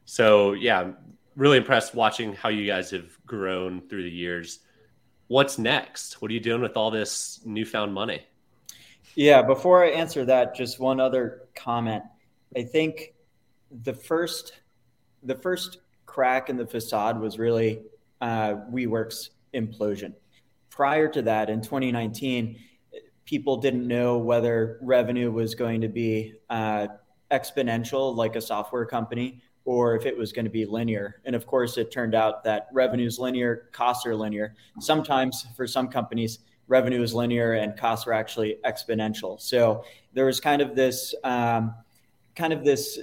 so 0.04 0.52
yeah, 0.52 0.92
really 1.36 1.58
impressed 1.58 1.94
watching 1.94 2.32
how 2.34 2.48
you 2.48 2.66
guys 2.66 2.90
have 2.90 3.10
grown 3.26 3.82
through 3.88 4.04
the 4.04 4.10
years. 4.10 4.60
What's 5.28 5.58
next? 5.58 6.20
What 6.20 6.30
are 6.30 6.34
you 6.34 6.40
doing 6.40 6.60
with 6.60 6.76
all 6.76 6.90
this 6.90 7.40
newfound 7.44 7.92
money? 7.92 8.22
Yeah, 9.14 9.42
before 9.42 9.84
I 9.84 9.90
answer 9.90 10.24
that, 10.24 10.54
just 10.54 10.80
one 10.80 11.00
other 11.00 11.42
comment. 11.54 12.02
I 12.56 12.62
think 12.62 13.14
the 13.82 13.92
first 13.92 14.54
the 15.22 15.34
first 15.34 15.78
crack 16.06 16.48
in 16.48 16.56
the 16.56 16.66
facade 16.66 17.20
was 17.20 17.38
really 17.38 17.82
uh, 18.20 18.54
WeWork's 18.72 19.30
implosion 19.54 20.14
prior 20.70 21.08
to 21.08 21.22
that 21.22 21.50
in 21.50 21.60
2019, 21.60 22.58
people 23.24 23.56
didn't 23.56 23.86
know 23.86 24.18
whether 24.18 24.78
revenue 24.82 25.30
was 25.30 25.54
going 25.54 25.80
to 25.80 25.88
be 25.88 26.34
uh, 26.48 26.88
exponential 27.30 28.14
like 28.16 28.36
a 28.36 28.40
software 28.40 28.86
company 28.86 29.42
or 29.64 29.94
if 29.94 30.06
it 30.06 30.16
was 30.16 30.32
going 30.32 30.44
to 30.44 30.50
be 30.50 30.64
linear. 30.64 31.20
And 31.24 31.36
of 31.36 31.46
course, 31.46 31.76
it 31.76 31.92
turned 31.92 32.14
out 32.14 32.42
that 32.44 32.68
revenue 32.72 33.06
is 33.06 33.18
linear, 33.18 33.68
costs 33.72 34.06
are 34.06 34.16
linear. 34.16 34.54
Sometimes 34.80 35.46
for 35.56 35.66
some 35.66 35.88
companies, 35.88 36.40
revenue 36.66 37.02
is 37.02 37.14
linear 37.14 37.52
and 37.54 37.76
costs 37.76 38.06
are 38.06 38.12
actually 38.12 38.56
exponential. 38.64 39.40
So 39.40 39.84
there 40.12 40.24
was 40.24 40.40
kind 40.40 40.62
of 40.62 40.74
this 40.74 41.14
um, 41.24 41.74
kind 42.34 42.52
of 42.52 42.64
this 42.64 42.98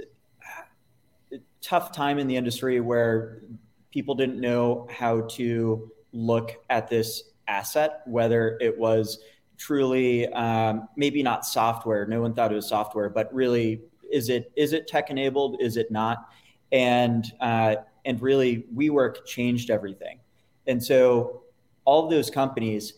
tough 1.61 1.91
time 1.91 2.17
in 2.17 2.27
the 2.27 2.35
industry 2.35 2.79
where 2.79 3.43
people 3.91 4.15
didn't 4.15 4.39
know 4.39 4.87
how 4.89 5.21
to 5.21 5.91
look 6.11 6.55
at 6.69 6.89
this 6.89 7.23
asset, 7.47 8.01
whether 8.05 8.57
it 8.61 8.77
was 8.77 9.19
truly 9.57 10.27
um, 10.33 10.87
maybe 10.95 11.23
not 11.23 11.45
software. 11.45 12.05
No 12.05 12.21
one 12.21 12.33
thought 12.33 12.51
it 12.51 12.55
was 12.55 12.67
software, 12.67 13.09
but 13.09 13.33
really, 13.33 13.81
is 14.11 14.29
it 14.29 14.51
is 14.55 14.73
it 14.73 14.87
tech 14.87 15.09
enabled? 15.09 15.57
Is 15.59 15.77
it 15.77 15.91
not? 15.91 16.29
And 16.71 17.25
uh, 17.39 17.77
and 18.05 18.21
really, 18.21 18.65
WeWork 18.75 19.25
changed 19.25 19.69
everything. 19.69 20.19
And 20.67 20.83
so 20.83 21.43
all 21.85 22.03
of 22.03 22.11
those 22.11 22.29
companies, 22.29 22.93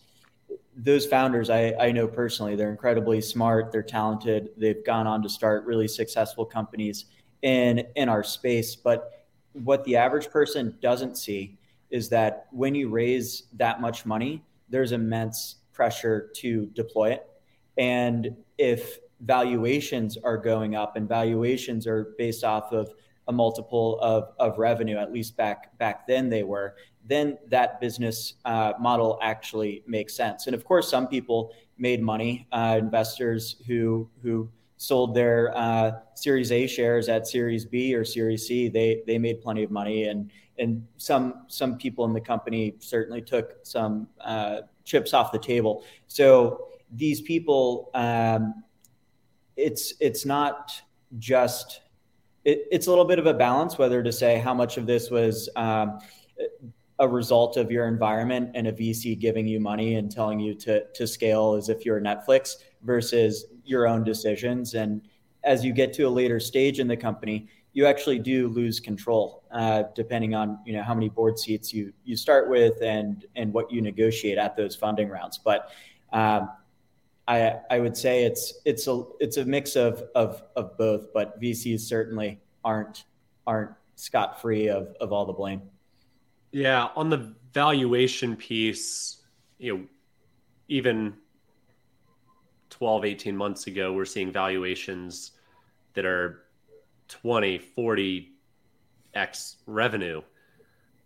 those 0.76 1.06
founders, 1.06 1.50
I, 1.50 1.74
I 1.80 1.92
know 1.92 2.08
personally, 2.08 2.56
they're 2.56 2.72
incredibly 2.72 3.22
smart, 3.22 3.72
they're 3.72 3.84
talented, 3.84 4.50
they've 4.58 4.84
gone 4.84 5.08
on 5.08 5.22
to 5.24 5.30
start 5.30 5.66
really 5.66 5.88
successful 5.88 6.46
companies 6.46 7.06
in 7.42 7.86
in 7.96 8.10
our 8.10 8.24
space. 8.24 8.76
But 8.76 9.26
what 9.54 9.84
the 9.84 9.96
average 9.96 10.30
person 10.30 10.78
doesn't 10.82 11.18
see 11.18 11.59
is 11.90 12.10
that 12.10 12.48
when 12.52 12.76
you 12.76 12.90
raise 12.90 13.44
that 13.54 13.82
much 13.82 14.06
money, 14.06 14.44
there's 14.70 14.92
immense 14.92 15.56
pressure 15.74 16.30
to 16.36 16.68
deploy 16.68 17.12
it. 17.12 17.28
And 17.78 18.36
if 18.58 19.00
valuations 19.22 20.18
are 20.18 20.38
going 20.38 20.76
up 20.76 20.96
and 20.96 21.08
valuations 21.08 21.88
are 21.88 22.14
based 22.18 22.44
off 22.44 22.72
of 22.72 22.92
a 23.28 23.32
multiple 23.32 24.00
of, 24.02 24.34
of 24.40 24.58
revenue, 24.58 24.98
at 24.98 25.14
least 25.14 25.38
back 25.38 25.78
back 25.78 26.08
then 26.08 26.30
they 26.30 26.44
were, 26.44 26.76
then 27.06 27.38
that 27.48 27.80
business 27.80 28.36
uh, 28.46 28.74
model 28.80 29.20
actually 29.22 29.84
makes 29.88 30.16
sense. 30.16 30.48
And 30.48 30.56
of 30.56 30.64
course, 30.64 30.90
some 30.90 31.08
people 31.08 31.54
made 31.78 32.02
money, 32.02 32.48
uh, 32.52 32.78
investors 32.80 33.58
who 33.68 34.10
who 34.22 34.50
sold 34.78 35.14
their 35.14 35.56
uh, 35.56 35.92
Series 36.16 36.52
A 36.52 36.66
shares 36.66 37.10
at 37.10 37.28
Series 37.28 37.66
B 37.66 37.94
or 37.94 38.04
Series 38.04 38.48
C, 38.48 38.68
they 38.68 39.04
they 39.06 39.18
made 39.18 39.42
plenty 39.42 39.64
of 39.64 39.72
money, 39.72 40.06
and 40.06 40.32
and 40.60 40.86
some 40.98 41.46
some 41.48 41.78
people 41.78 42.06
in 42.06 42.14
the 42.14 42.22
company 42.22 42.76
certainly 42.80 43.22
took 43.22 43.56
some 43.64 44.08
uh, 44.22 44.62
chips 44.86 45.14
off 45.14 45.32
the 45.32 45.40
table. 45.40 45.84
So 46.08 46.68
these 46.92 47.22
people, 47.22 47.90
um, 47.94 48.64
it's 49.56 49.94
it's 50.00 50.26
not 50.26 50.72
just 51.18 51.82
it, 52.46 52.68
it's 52.72 52.88
a 52.88 52.90
little 52.90 53.06
bit 53.06 53.20
of 53.20 53.26
a 53.26 53.34
balance 53.34 53.78
whether 53.78 54.04
to 54.04 54.12
say 54.12 54.38
how 54.38 54.54
much 54.54 54.78
of 54.78 54.86
this 54.86 55.10
was. 55.10 55.50
Um, 55.56 56.00
a 57.00 57.08
result 57.08 57.56
of 57.56 57.72
your 57.72 57.88
environment 57.88 58.52
and 58.56 58.68
a 58.68 58.74
VC 58.74 59.18
giving 59.18 59.48
you 59.48 59.58
money 59.60 59.96
and 59.96 60.12
telling 60.12 60.38
you 60.38 60.54
to 60.54 60.86
to 60.94 61.08
scale 61.08 61.54
as 61.54 61.70
if 61.70 61.86
you're 61.86 62.00
Netflix 62.02 62.56
versus 62.84 63.46
your 63.64 63.88
own 63.88 64.04
decisions. 64.04 64.74
And 64.74 65.02
as 65.44 65.64
you 65.64 65.72
get 65.72 65.94
to 65.94 66.04
a 66.04 66.10
later 66.10 66.40
stage 66.40 66.80
in 66.80 66.88
the 66.88 66.98
company, 66.98 67.48
you 67.74 67.86
actually 67.86 68.20
do 68.20 68.48
lose 68.48 68.80
control, 68.80 69.39
uh, 69.52 69.84
depending 69.96 70.36
on 70.36 70.60
you 70.66 70.74
know 70.74 70.84
how 70.84 70.94
many 70.94 71.10
board 71.10 71.38
seats 71.40 71.74
you 71.74 71.94
you 72.04 72.16
start 72.16 72.50
with 72.50 72.82
and 72.82 73.26
and 73.36 73.54
what 73.54 73.72
you 73.72 73.82
negotiate 73.82 74.38
at 74.38 74.56
those 74.56 74.76
funding 74.76 75.10
rounds. 75.10 75.38
But 75.38 75.72
um, 76.14 76.50
I 77.28 77.60
I 77.70 77.80
would 77.80 77.98
say 77.98 78.24
it's 78.24 78.62
it's 78.66 78.88
a 78.88 79.04
it's 79.20 79.38
a 79.38 79.46
mix 79.46 79.76
of 79.76 80.04
of 80.16 80.44
of 80.56 80.78
both. 80.78 81.14
But 81.14 81.40
VCs 81.42 81.82
certainly 81.82 82.40
aren't 82.64 83.06
aren't 83.48 83.72
scot 83.96 84.42
free 84.42 84.68
of 84.70 84.96
of 85.02 85.12
all 85.12 85.26
the 85.26 85.34
blame. 85.34 85.62
Yeah, 86.52 86.90
on 86.96 87.10
the 87.10 87.36
valuation 87.54 88.36
piece, 88.36 89.22
you 89.60 89.78
know, 89.78 89.84
even 90.68 91.16
12, 92.70 93.06
18 93.06 93.36
months 93.36 93.68
ago, 93.68 93.94
we're 93.94 94.06
seeing 94.06 94.32
valuations 94.32 95.32
that 95.94 96.06
are 96.06 96.46
20, 97.08 97.58
40 97.58 98.32
X 99.14 99.58
revenue. 99.66 100.22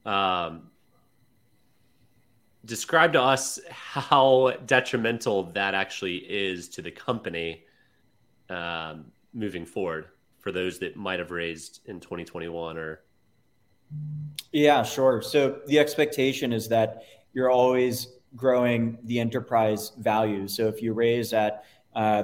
Um, 0.05 0.69
describe 2.65 3.13
to 3.13 3.21
us 3.21 3.59
how 3.69 4.53
detrimental 4.65 5.43
that 5.51 5.73
actually 5.73 6.17
is 6.17 6.69
to 6.69 6.81
the 6.81 6.91
company 6.91 7.63
um, 8.49 9.05
moving 9.33 9.65
forward 9.65 10.07
for 10.39 10.51
those 10.51 10.79
that 10.79 10.95
might 10.95 11.19
have 11.19 11.31
raised 11.31 11.79
in 11.85 11.99
2021 11.99 12.77
or 12.77 13.01
yeah 14.51 14.81
sure 14.81 15.21
so 15.21 15.59
the 15.67 15.77
expectation 15.79 16.51
is 16.51 16.67
that 16.67 17.03
you're 17.33 17.49
always 17.49 18.07
growing 18.35 18.97
the 19.03 19.19
enterprise 19.19 19.91
value. 19.99 20.47
So 20.47 20.67
if 20.67 20.81
you 20.81 20.93
raise 20.93 21.33
at 21.33 21.65
uh, 21.95 22.23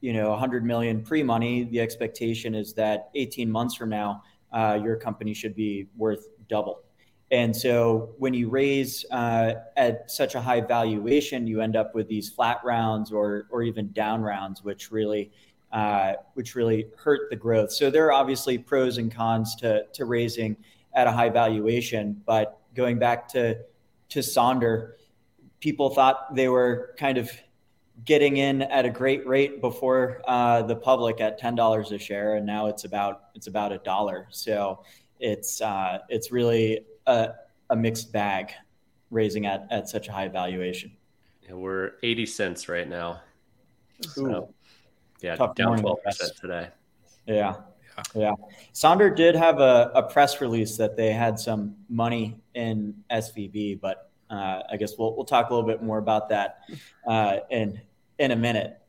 you 0.00 0.12
know 0.12 0.30
100 0.30 0.64
million 0.64 1.02
pre-money, 1.02 1.64
the 1.64 1.80
expectation 1.80 2.54
is 2.54 2.72
that 2.74 3.10
18 3.14 3.50
months 3.50 3.74
from 3.74 3.90
now, 3.90 4.22
uh, 4.52 4.78
your 4.82 4.96
company 4.96 5.34
should 5.34 5.54
be 5.54 5.86
worth 5.96 6.28
double. 6.48 6.82
And 7.30 7.54
so 7.54 8.14
when 8.18 8.32
you 8.32 8.48
raise 8.48 9.04
uh, 9.10 9.54
at 9.76 10.10
such 10.10 10.34
a 10.34 10.40
high 10.40 10.62
valuation, 10.62 11.46
you 11.46 11.60
end 11.60 11.76
up 11.76 11.94
with 11.94 12.08
these 12.08 12.30
flat 12.30 12.60
rounds 12.64 13.12
or 13.12 13.46
or 13.50 13.62
even 13.62 13.92
down 13.92 14.22
rounds, 14.22 14.64
which 14.64 14.90
really 14.90 15.30
uh, 15.72 16.14
which 16.34 16.54
really 16.54 16.86
hurt 16.96 17.28
the 17.28 17.36
growth. 17.36 17.70
So 17.72 17.90
there 17.90 18.06
are 18.06 18.12
obviously 18.12 18.56
pros 18.56 18.96
and 18.96 19.14
cons 19.14 19.54
to 19.56 19.84
to 19.92 20.06
raising 20.06 20.56
at 20.94 21.06
a 21.06 21.12
high 21.12 21.28
valuation. 21.28 22.22
But 22.24 22.58
going 22.74 22.98
back 22.98 23.28
to 23.28 23.58
to 24.08 24.18
Sonder, 24.20 24.92
people 25.60 25.90
thought 25.90 26.34
they 26.34 26.48
were 26.48 26.94
kind 26.98 27.18
of 27.18 27.30
getting 28.04 28.36
in 28.36 28.62
at 28.62 28.84
a 28.84 28.90
great 28.90 29.26
rate 29.26 29.60
before 29.60 30.22
uh, 30.26 30.62
the 30.62 30.76
public 30.76 31.20
at 31.20 31.38
ten 31.38 31.54
dollars 31.54 31.92
a 31.92 31.98
share, 31.98 32.36
and 32.36 32.46
now 32.46 32.66
it's 32.66 32.84
about 32.84 33.22
it's 33.34 33.46
about 33.46 33.72
a 33.72 33.78
dollar. 33.78 34.26
So 34.30 34.84
it's 35.20 35.60
uh, 35.60 35.98
it's 36.08 36.30
really 36.30 36.80
a, 37.06 37.30
a, 37.70 37.76
mixed 37.76 38.12
bag, 38.12 38.52
raising 39.10 39.46
at 39.46 39.66
at 39.70 39.88
such 39.88 40.08
a 40.08 40.12
high 40.12 40.28
valuation. 40.28 40.92
Yeah, 41.42 41.54
we're 41.54 41.92
eighty 42.02 42.26
cents 42.26 42.68
right 42.68 42.88
now. 42.88 43.20
So, 44.02 44.54
yeah, 45.20 45.36
Tough 45.36 45.54
down 45.54 45.78
twelve 45.78 46.02
percent 46.04 46.32
today. 46.40 46.68
Yeah. 47.26 47.56
Yeah. 48.14 48.34
Sonder 48.72 49.14
did 49.14 49.34
have 49.34 49.58
a, 49.58 49.90
a 49.92 50.04
press 50.04 50.40
release 50.40 50.76
that 50.76 50.96
they 50.96 51.12
had 51.12 51.36
some 51.36 51.74
money 51.88 52.40
in 52.54 52.94
SVB, 53.10 53.80
but 53.80 54.10
uh, 54.30 54.62
I 54.70 54.76
guess 54.76 54.96
we'll 54.98 55.16
we'll 55.16 55.24
talk 55.24 55.50
a 55.50 55.54
little 55.54 55.68
bit 55.68 55.82
more 55.82 55.98
about 55.98 56.28
that 56.28 56.60
uh, 57.06 57.38
in 57.50 57.80
in 58.18 58.30
a 58.30 58.36
minute. 58.36 58.80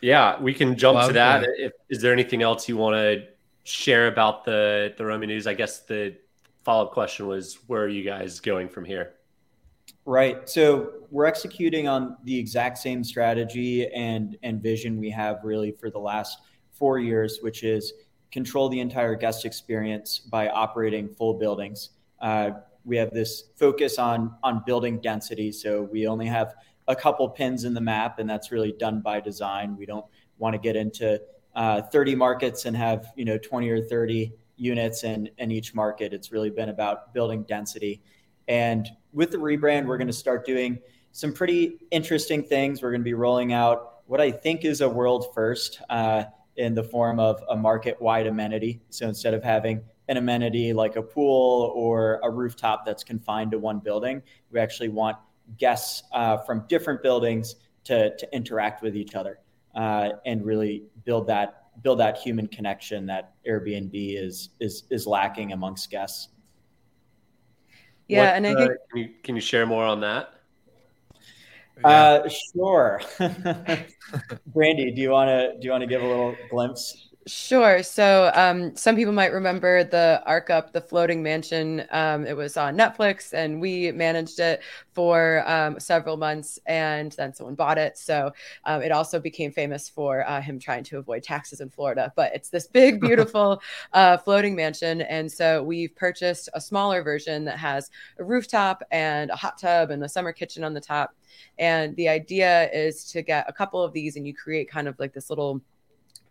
Yeah, 0.00 0.40
we 0.40 0.54
can 0.54 0.76
jump 0.76 0.96
well, 0.96 1.08
to 1.08 1.12
that. 1.14 1.44
If, 1.56 1.72
is 1.88 2.00
there 2.00 2.12
anything 2.12 2.42
else 2.42 2.68
you 2.68 2.76
want 2.76 2.94
to 2.94 3.26
share 3.64 4.06
about 4.06 4.44
the 4.44 4.94
the 4.96 5.04
Romy 5.04 5.26
news? 5.26 5.46
I 5.46 5.54
guess 5.54 5.80
the 5.80 6.16
follow 6.64 6.86
up 6.86 6.92
question 6.92 7.26
was, 7.26 7.58
where 7.66 7.82
are 7.82 7.88
you 7.88 8.04
guys 8.04 8.40
going 8.40 8.68
from 8.68 8.84
here? 8.84 9.14
Right. 10.04 10.48
So 10.48 10.92
we're 11.10 11.26
executing 11.26 11.88
on 11.88 12.16
the 12.24 12.38
exact 12.38 12.78
same 12.78 13.02
strategy 13.02 13.88
and 13.88 14.36
and 14.42 14.62
vision 14.62 14.98
we 14.98 15.10
have 15.10 15.40
really 15.42 15.72
for 15.72 15.90
the 15.90 15.98
last 15.98 16.38
four 16.72 16.98
years, 16.98 17.38
which 17.42 17.64
is 17.64 17.92
control 18.30 18.68
the 18.68 18.80
entire 18.80 19.14
guest 19.14 19.44
experience 19.44 20.18
by 20.18 20.48
operating 20.48 21.08
full 21.08 21.34
buildings. 21.34 21.90
Uh, 22.20 22.50
we 22.84 22.96
have 22.96 23.10
this 23.10 23.50
focus 23.56 23.98
on 23.98 24.34
on 24.42 24.62
building 24.64 25.00
density. 25.00 25.50
So 25.52 25.82
we 25.82 26.06
only 26.06 26.26
have 26.26 26.54
a 26.88 26.96
couple 26.96 27.28
pins 27.28 27.64
in 27.64 27.74
the 27.74 27.80
map, 27.80 28.18
and 28.18 28.28
that's 28.28 28.50
really 28.50 28.72
done 28.72 29.00
by 29.00 29.20
design. 29.20 29.76
We 29.76 29.86
don't 29.86 30.06
want 30.38 30.54
to 30.54 30.58
get 30.58 30.74
into 30.74 31.20
uh, 31.54 31.82
30 31.82 32.14
markets 32.14 32.64
and 32.64 32.76
have 32.76 33.12
you 33.16 33.24
know 33.24 33.38
20 33.38 33.68
or 33.70 33.82
30 33.82 34.32
units 34.56 35.04
in 35.04 35.30
in 35.38 35.52
each 35.52 35.74
market. 35.74 36.12
It's 36.12 36.32
really 36.32 36.50
been 36.50 36.70
about 36.70 37.14
building 37.14 37.44
density. 37.44 38.02
And 38.48 38.88
with 39.12 39.30
the 39.30 39.36
rebrand, 39.36 39.86
we're 39.86 39.98
going 39.98 40.08
to 40.08 40.12
start 40.12 40.44
doing 40.46 40.78
some 41.12 41.32
pretty 41.32 41.76
interesting 41.90 42.42
things. 42.42 42.82
We're 42.82 42.90
going 42.90 43.02
to 43.02 43.04
be 43.04 43.14
rolling 43.14 43.52
out 43.52 44.00
what 44.06 44.20
I 44.20 44.30
think 44.30 44.64
is 44.64 44.80
a 44.80 44.88
world 44.88 45.34
first 45.34 45.80
uh, 45.90 46.24
in 46.56 46.74
the 46.74 46.82
form 46.82 47.20
of 47.20 47.42
a 47.50 47.56
market 47.56 48.00
wide 48.00 48.26
amenity. 48.26 48.80
So 48.88 49.06
instead 49.06 49.34
of 49.34 49.44
having 49.44 49.82
an 50.08 50.16
amenity 50.16 50.72
like 50.72 50.96
a 50.96 51.02
pool 51.02 51.70
or 51.74 52.18
a 52.22 52.30
rooftop 52.30 52.84
that's 52.84 53.04
confined 53.04 53.50
to 53.50 53.58
one 53.58 53.78
building. 53.78 54.22
We 54.50 54.58
actually 54.58 54.88
want 54.88 55.18
guests 55.56 56.02
uh, 56.12 56.38
from 56.38 56.64
different 56.68 57.02
buildings 57.02 57.56
to, 57.84 58.14
to 58.16 58.34
interact 58.34 58.82
with 58.82 58.96
each 58.96 59.14
other 59.14 59.38
uh, 59.74 60.10
and 60.26 60.44
really 60.44 60.84
build 61.04 61.26
that 61.26 61.54
build 61.82 62.00
that 62.00 62.18
human 62.18 62.48
connection 62.48 63.06
that 63.06 63.34
Airbnb 63.46 63.92
is 63.92 64.50
is 64.60 64.84
is 64.90 65.06
lacking 65.06 65.52
amongst 65.52 65.90
guests. 65.90 66.28
Yeah, 68.08 68.24
what, 68.24 68.34
and 68.36 68.46
I 68.46 68.52
uh, 68.52 68.56
think 68.56 68.72
can 68.90 68.98
you, 68.98 69.08
can 69.22 69.34
you 69.36 69.40
share 69.40 69.66
more 69.66 69.84
on 69.84 70.00
that? 70.00 70.34
Uh, 71.84 72.28
sure. 72.52 73.00
Brandy, 74.46 74.90
do 74.90 75.00
you 75.00 75.10
want 75.10 75.28
to 75.28 75.52
do 75.58 75.64
you 75.64 75.70
want 75.70 75.82
to 75.82 75.86
give 75.86 76.02
a 76.02 76.06
little 76.06 76.34
glimpse 76.50 77.07
Sure. 77.28 77.82
So, 77.82 78.30
um, 78.34 78.74
some 78.74 78.96
people 78.96 79.12
might 79.12 79.34
remember 79.34 79.84
the 79.84 80.22
Arkup, 80.26 80.72
the 80.72 80.80
floating 80.80 81.22
mansion. 81.22 81.84
Um, 81.90 82.24
it 82.26 82.34
was 82.34 82.56
on 82.56 82.74
Netflix, 82.74 83.34
and 83.34 83.60
we 83.60 83.92
managed 83.92 84.40
it 84.40 84.62
for 84.94 85.46
um, 85.46 85.78
several 85.78 86.16
months, 86.16 86.58
and 86.64 87.12
then 87.12 87.34
someone 87.34 87.54
bought 87.54 87.76
it. 87.76 87.98
So, 87.98 88.32
um, 88.64 88.80
it 88.80 88.92
also 88.92 89.20
became 89.20 89.52
famous 89.52 89.90
for 89.90 90.26
uh, 90.26 90.40
him 90.40 90.58
trying 90.58 90.84
to 90.84 90.96
avoid 90.96 91.22
taxes 91.22 91.60
in 91.60 91.68
Florida. 91.68 92.14
But 92.16 92.34
it's 92.34 92.48
this 92.48 92.66
big, 92.66 92.98
beautiful 93.02 93.60
uh, 93.92 94.16
floating 94.16 94.56
mansion, 94.56 95.02
and 95.02 95.30
so 95.30 95.62
we've 95.62 95.94
purchased 95.94 96.48
a 96.54 96.60
smaller 96.62 97.02
version 97.02 97.44
that 97.44 97.58
has 97.58 97.90
a 98.18 98.24
rooftop 98.24 98.82
and 98.90 99.30
a 99.30 99.36
hot 99.36 99.58
tub 99.58 99.90
and 99.90 100.02
a 100.02 100.08
summer 100.08 100.32
kitchen 100.32 100.64
on 100.64 100.72
the 100.72 100.80
top. 100.80 101.14
And 101.58 101.94
the 101.96 102.08
idea 102.08 102.70
is 102.72 103.04
to 103.10 103.20
get 103.20 103.44
a 103.50 103.52
couple 103.52 103.82
of 103.82 103.92
these, 103.92 104.16
and 104.16 104.26
you 104.26 104.32
create 104.34 104.70
kind 104.70 104.88
of 104.88 104.98
like 104.98 105.12
this 105.12 105.28
little 105.28 105.60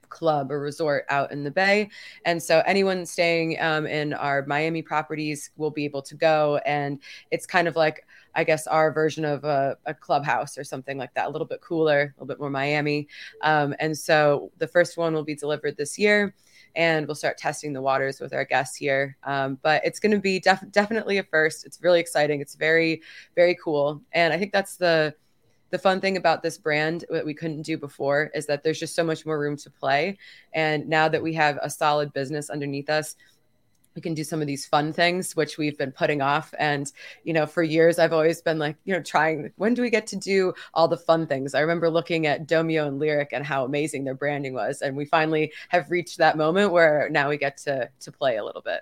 club 0.10 0.52
or 0.52 0.60
resort 0.60 1.06
out 1.10 1.32
in 1.32 1.44
the 1.44 1.52
bay. 1.52 1.90
And 2.26 2.42
so 2.42 2.62
anyone 2.66 3.06
staying 3.06 3.60
um, 3.62 3.86
in 3.86 4.14
our 4.14 4.46
Miami 4.46 4.82
properties 4.82 5.52
will 5.58 5.72
be 5.72 5.86
able 5.86 6.02
to 6.04 6.16
go. 6.16 6.60
And 6.66 7.00
it's 7.32 7.46
kind 7.46 7.68
of 7.68 7.76
like, 7.76 8.06
I 8.36 8.44
guess, 8.44 8.68
our 8.68 8.92
version 8.92 9.26
of 9.26 9.44
a, 9.44 9.78
a 9.86 9.94
clubhouse 9.94 10.58
or 10.58 10.64
something 10.64 10.98
like 10.98 11.14
that, 11.16 11.28
a 11.28 11.30
little 11.30 11.48
bit 11.48 11.62
cooler, 11.62 12.02
a 12.02 12.14
little 12.18 12.28
bit 12.28 12.40
more 12.40 12.50
Miami. 12.50 13.08
Um, 13.42 13.76
and 13.80 13.98
so 13.98 14.52
the 14.58 14.68
first 14.68 14.98
one 14.98 15.14
will 15.14 15.24
be 15.24 15.36
delivered 15.36 15.78
this 15.78 15.98
year. 15.98 16.36
And 16.76 17.08
we'll 17.08 17.16
start 17.16 17.40
testing 17.40 17.74
the 17.74 17.82
waters 17.82 18.20
with 18.20 18.34
our 18.34 18.46
guests 18.46 18.76
here. 18.76 19.18
Um, 19.24 19.58
but 19.64 19.84
it's 19.84 20.00
going 20.00 20.12
to 20.12 20.20
be 20.20 20.40
def- 20.40 20.70
definitely 20.70 21.18
a 21.18 21.24
first. 21.24 21.66
It's 21.66 21.82
really 21.82 22.00
exciting. 22.00 22.40
It's 22.40 22.54
very, 22.54 23.02
very 23.36 23.58
cool. 23.64 24.02
And 24.12 24.32
I 24.32 24.38
think 24.38 24.52
that's 24.52 24.78
the, 24.78 25.16
the 25.70 25.78
fun 25.78 26.00
thing 26.00 26.18
about 26.18 26.44
this 26.44 26.58
brand 26.58 27.06
that 27.10 27.26
we 27.26 27.34
couldn't 27.34 27.64
do 27.64 27.78
before 27.78 28.32
is 28.34 28.46
that 28.46 28.64
there's 28.64 28.80
just 28.80 28.96
so 28.96 29.04
much 29.04 29.26
more 29.26 29.40
room 29.40 29.58
to 29.58 29.70
play. 29.70 30.18
And 30.54 30.88
now 30.88 31.08
that 31.10 31.22
we 31.22 31.34
have 31.34 31.60
a 31.62 31.70
solid 31.70 32.14
business 32.14 32.50
underneath 32.50 32.90
us, 32.90 33.16
we 33.96 34.02
can 34.02 34.14
do 34.14 34.24
some 34.24 34.42
of 34.42 34.48
these 34.48 34.68
fun 34.68 34.94
things 34.94 35.36
which 35.36 35.58
we've 35.58 35.78
been 35.78 35.92
putting 35.92 36.22
off. 36.22 36.54
And 36.60 36.90
you 37.24 37.34
know 37.34 37.48
for 37.48 37.64
years 37.64 37.98
i've 37.98 38.14
always 38.14 38.42
been 38.42 38.60
like 38.60 38.76
you 38.86 38.94
know 38.94 39.02
trying 39.02 39.52
when 39.56 39.74
do 39.74 39.82
we 39.82 39.90
get 39.90 40.06
to 40.08 40.16
do 40.16 40.54
all 40.76 40.88
the 40.88 40.98
fun 40.98 41.26
things? 41.26 41.56
I 41.56 41.62
remember 41.62 41.90
looking 41.90 42.28
at 42.28 42.48
domio 42.48 42.88
and 42.88 43.00
lyric 43.00 43.30
and 43.34 43.44
how 43.44 43.66
amazing 43.66 44.04
their 44.04 44.14
branding 44.14 44.54
was. 44.54 44.82
And 44.84 44.96
we 44.96 45.06
finally 45.06 45.52
have 45.70 45.90
reached 45.90 46.20
that 46.20 46.38
moment 46.38 46.72
where 46.72 47.10
now 47.12 47.30
we 47.30 47.38
get 47.38 47.58
to 47.66 47.90
to 48.02 48.12
play 48.12 48.38
a 48.38 48.46
little 48.46 48.62
bit 48.62 48.82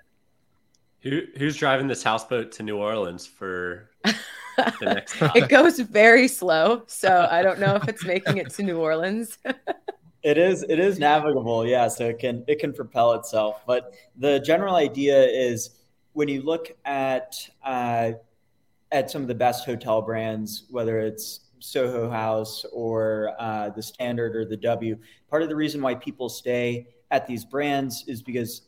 Who, 1.06 1.22
who's 1.38 1.56
driving 1.56 1.86
this 1.86 2.02
houseboat 2.02 2.50
to 2.52 2.64
new 2.64 2.78
orleans 2.78 3.28
for 3.28 3.90
the 4.04 4.74
next? 4.82 5.14
Stop? 5.14 5.36
it 5.36 5.48
goes 5.48 5.78
very 5.78 6.26
slow, 6.26 6.82
so 6.88 7.28
I 7.30 7.42
don't 7.42 7.60
know 7.60 7.76
if 7.76 7.88
it's 7.88 8.04
making 8.04 8.38
it 8.38 8.50
to 8.54 8.64
New 8.64 8.78
Orleans. 8.78 9.38
it 10.24 10.36
is 10.36 10.64
it 10.64 10.80
is 10.80 10.98
navigable, 10.98 11.64
yeah. 11.64 11.86
So 11.86 12.06
it 12.08 12.18
can 12.18 12.44
it 12.48 12.58
can 12.58 12.72
propel 12.72 13.12
itself. 13.12 13.62
But 13.68 13.94
the 14.16 14.40
general 14.40 14.74
idea 14.74 15.22
is 15.22 15.70
when 16.14 16.26
you 16.26 16.42
look 16.42 16.76
at 16.84 17.36
uh, 17.64 18.12
at 18.90 19.08
some 19.08 19.22
of 19.22 19.28
the 19.28 19.34
best 19.34 19.64
hotel 19.64 20.02
brands, 20.02 20.64
whether 20.70 20.98
it's 20.98 21.40
Soho 21.60 22.10
House 22.10 22.64
or 22.72 23.32
uh, 23.38 23.70
the 23.70 23.82
Standard 23.82 24.34
or 24.34 24.44
the 24.44 24.56
W, 24.56 24.98
part 25.30 25.44
of 25.44 25.48
the 25.48 25.56
reason 25.56 25.80
why 25.80 25.94
people 25.94 26.28
stay 26.28 26.88
at 27.12 27.28
these 27.28 27.44
brands 27.44 28.02
is 28.08 28.22
because 28.22 28.62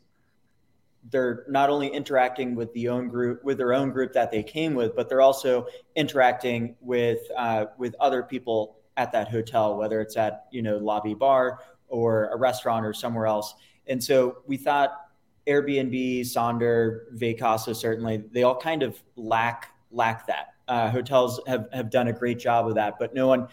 they're 1.11 1.45
not 1.49 1.71
only 1.71 1.89
interacting 1.89 2.55
with 2.55 2.73
the 2.75 2.89
own 2.89 3.09
group 3.09 3.43
with 3.45 3.59
their 3.59 3.73
own 3.73 3.91
group 3.91 4.13
that 4.13 4.31
they 4.31 4.43
came 4.43 4.75
with, 4.75 4.95
but 4.95 5.09
they're 5.09 5.21
also 5.21 5.67
interacting 5.97 6.77
with 6.81 7.21
uh, 7.37 7.67
with 7.79 7.95
other 8.01 8.23
people 8.23 8.77
at 8.97 9.13
that 9.13 9.29
hotel, 9.29 9.77
whether 9.77 10.01
it's 10.01 10.17
at 10.17 10.47
you 10.51 10.63
know 10.63 10.77
lobby 10.77 11.15
bar 11.15 11.61
or 11.89 12.27
a 12.29 12.37
restaurant 12.37 12.85
or 12.85 12.93
somewhere 12.93 13.27
else. 13.27 13.55
And 13.87 14.03
so 14.03 14.39
we 14.47 14.57
thought 14.57 14.93
Airbnb, 15.47 16.21
Sonder, 16.21 17.01
Vacasa, 17.17 17.75
certainly 17.75 18.23
they 18.33 18.43
all 18.43 18.57
kind 18.57 18.83
of 18.83 19.03
lack 19.17 19.73
lack 19.91 20.27
that. 20.27 20.55
Uh, 20.67 20.91
hotels 20.91 21.41
have 21.47 21.69
have 21.73 21.91
done 21.91 22.09
a 22.09 22.13
great 22.13 22.39
job 22.39 22.69
of 22.69 22.75
that, 22.75 22.99
but 22.99 23.15
no 23.15 23.27
one 23.27 23.49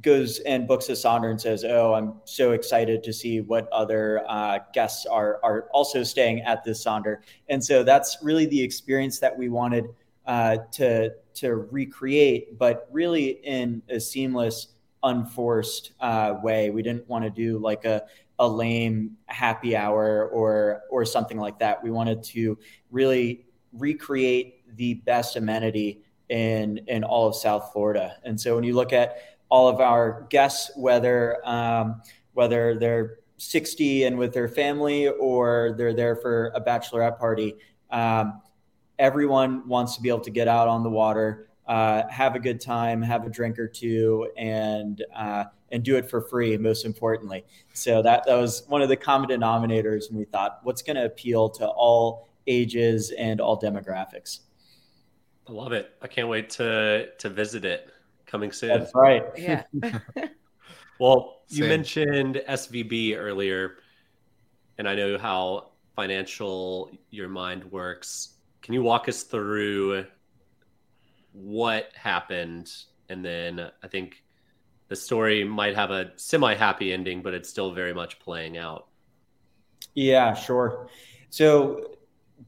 goes 0.00 0.40
and 0.40 0.66
books 0.66 0.88
a 0.88 0.92
Sonder 0.92 1.30
and 1.30 1.40
says, 1.40 1.64
"Oh, 1.64 1.94
I'm 1.94 2.14
so 2.24 2.52
excited 2.52 3.02
to 3.04 3.12
see 3.12 3.40
what 3.40 3.68
other 3.70 4.24
uh, 4.28 4.58
guests 4.72 5.06
are 5.06 5.40
are 5.42 5.68
also 5.72 6.02
staying 6.02 6.40
at 6.42 6.64
this 6.64 6.84
Sonder." 6.84 7.18
And 7.48 7.64
so 7.64 7.82
that's 7.82 8.18
really 8.22 8.46
the 8.46 8.60
experience 8.60 9.18
that 9.20 9.36
we 9.36 9.48
wanted 9.48 9.86
uh, 10.26 10.58
to 10.72 11.10
to 11.34 11.54
recreate, 11.54 12.58
but 12.58 12.88
really 12.90 13.40
in 13.44 13.82
a 13.88 14.00
seamless, 14.00 14.68
unforced 15.02 15.92
uh, 16.00 16.34
way. 16.42 16.70
We 16.70 16.82
didn't 16.82 17.08
want 17.08 17.24
to 17.24 17.30
do 17.30 17.58
like 17.58 17.84
a 17.84 18.04
a 18.38 18.48
lame 18.48 19.16
happy 19.26 19.76
hour 19.76 20.28
or 20.28 20.82
or 20.90 21.04
something 21.04 21.38
like 21.38 21.58
that. 21.60 21.82
We 21.82 21.90
wanted 21.90 22.22
to 22.24 22.58
really 22.90 23.46
recreate 23.72 24.76
the 24.76 24.94
best 24.94 25.36
amenity 25.36 26.02
in 26.28 26.78
in 26.88 27.04
all 27.04 27.28
of 27.28 27.36
South 27.36 27.70
Florida. 27.72 28.16
And 28.24 28.40
so 28.40 28.54
when 28.54 28.64
you 28.64 28.74
look 28.74 28.92
at 28.92 29.33
all 29.48 29.68
of 29.68 29.80
our 29.80 30.26
guests, 30.30 30.70
whether 30.76 31.46
um, 31.46 32.00
whether 32.32 32.78
they're 32.78 33.18
60 33.36 34.04
and 34.04 34.18
with 34.18 34.32
their 34.32 34.48
family 34.48 35.08
or 35.08 35.74
they're 35.76 35.94
there 35.94 36.16
for 36.16 36.52
a 36.54 36.60
bachelorette 36.60 37.18
party. 37.18 37.54
Um, 37.90 38.40
everyone 38.98 39.66
wants 39.68 39.96
to 39.96 40.02
be 40.02 40.08
able 40.08 40.20
to 40.20 40.30
get 40.30 40.48
out 40.48 40.68
on 40.68 40.82
the 40.82 40.90
water, 40.90 41.48
uh, 41.66 42.02
have 42.08 42.34
a 42.34 42.38
good 42.38 42.60
time, 42.60 43.02
have 43.02 43.26
a 43.26 43.30
drink 43.30 43.58
or 43.58 43.68
two, 43.68 44.30
and 44.36 45.02
uh, 45.14 45.44
and 45.72 45.82
do 45.82 45.96
it 45.96 46.08
for 46.08 46.20
free. 46.20 46.56
Most 46.56 46.84
importantly, 46.84 47.44
so 47.72 48.02
that 48.02 48.24
that 48.26 48.36
was 48.36 48.64
one 48.68 48.82
of 48.82 48.88
the 48.88 48.96
common 48.96 49.30
denominators, 49.30 50.08
and 50.08 50.18
we 50.18 50.24
thought, 50.24 50.60
what's 50.62 50.82
going 50.82 50.96
to 50.96 51.04
appeal 51.04 51.48
to 51.50 51.66
all 51.66 52.28
ages 52.46 53.12
and 53.12 53.40
all 53.40 53.58
demographics. 53.58 54.40
I 55.48 55.52
love 55.52 55.72
it. 55.72 55.90
I 56.02 56.06
can't 56.06 56.28
wait 56.28 56.50
to 56.50 57.08
to 57.18 57.28
visit 57.30 57.64
it 57.64 57.90
coming 58.26 58.52
soon. 58.52 58.78
That's 58.78 58.94
right. 58.94 59.24
Yeah. 59.36 59.64
well, 61.00 61.42
you 61.48 61.64
mentioned 61.64 62.42
SVB 62.48 63.16
earlier, 63.16 63.76
and 64.78 64.88
I 64.88 64.94
know 64.94 65.18
how 65.18 65.72
financial 65.94 66.90
your 67.10 67.28
mind 67.28 67.64
works. 67.70 68.34
Can 68.62 68.74
you 68.74 68.82
walk 68.82 69.08
us 69.08 69.22
through 69.22 70.06
what 71.32 71.90
happened? 71.94 72.72
And 73.08 73.24
then 73.24 73.70
I 73.82 73.88
think 73.88 74.22
the 74.88 74.96
story 74.96 75.44
might 75.44 75.74
have 75.74 75.90
a 75.90 76.12
semi 76.16 76.54
happy 76.54 76.92
ending, 76.92 77.22
but 77.22 77.34
it's 77.34 77.48
still 77.48 77.72
very 77.72 77.94
much 77.94 78.18
playing 78.20 78.56
out. 78.58 78.88
Yeah, 79.94 80.34
sure. 80.34 80.88
So 81.30 81.96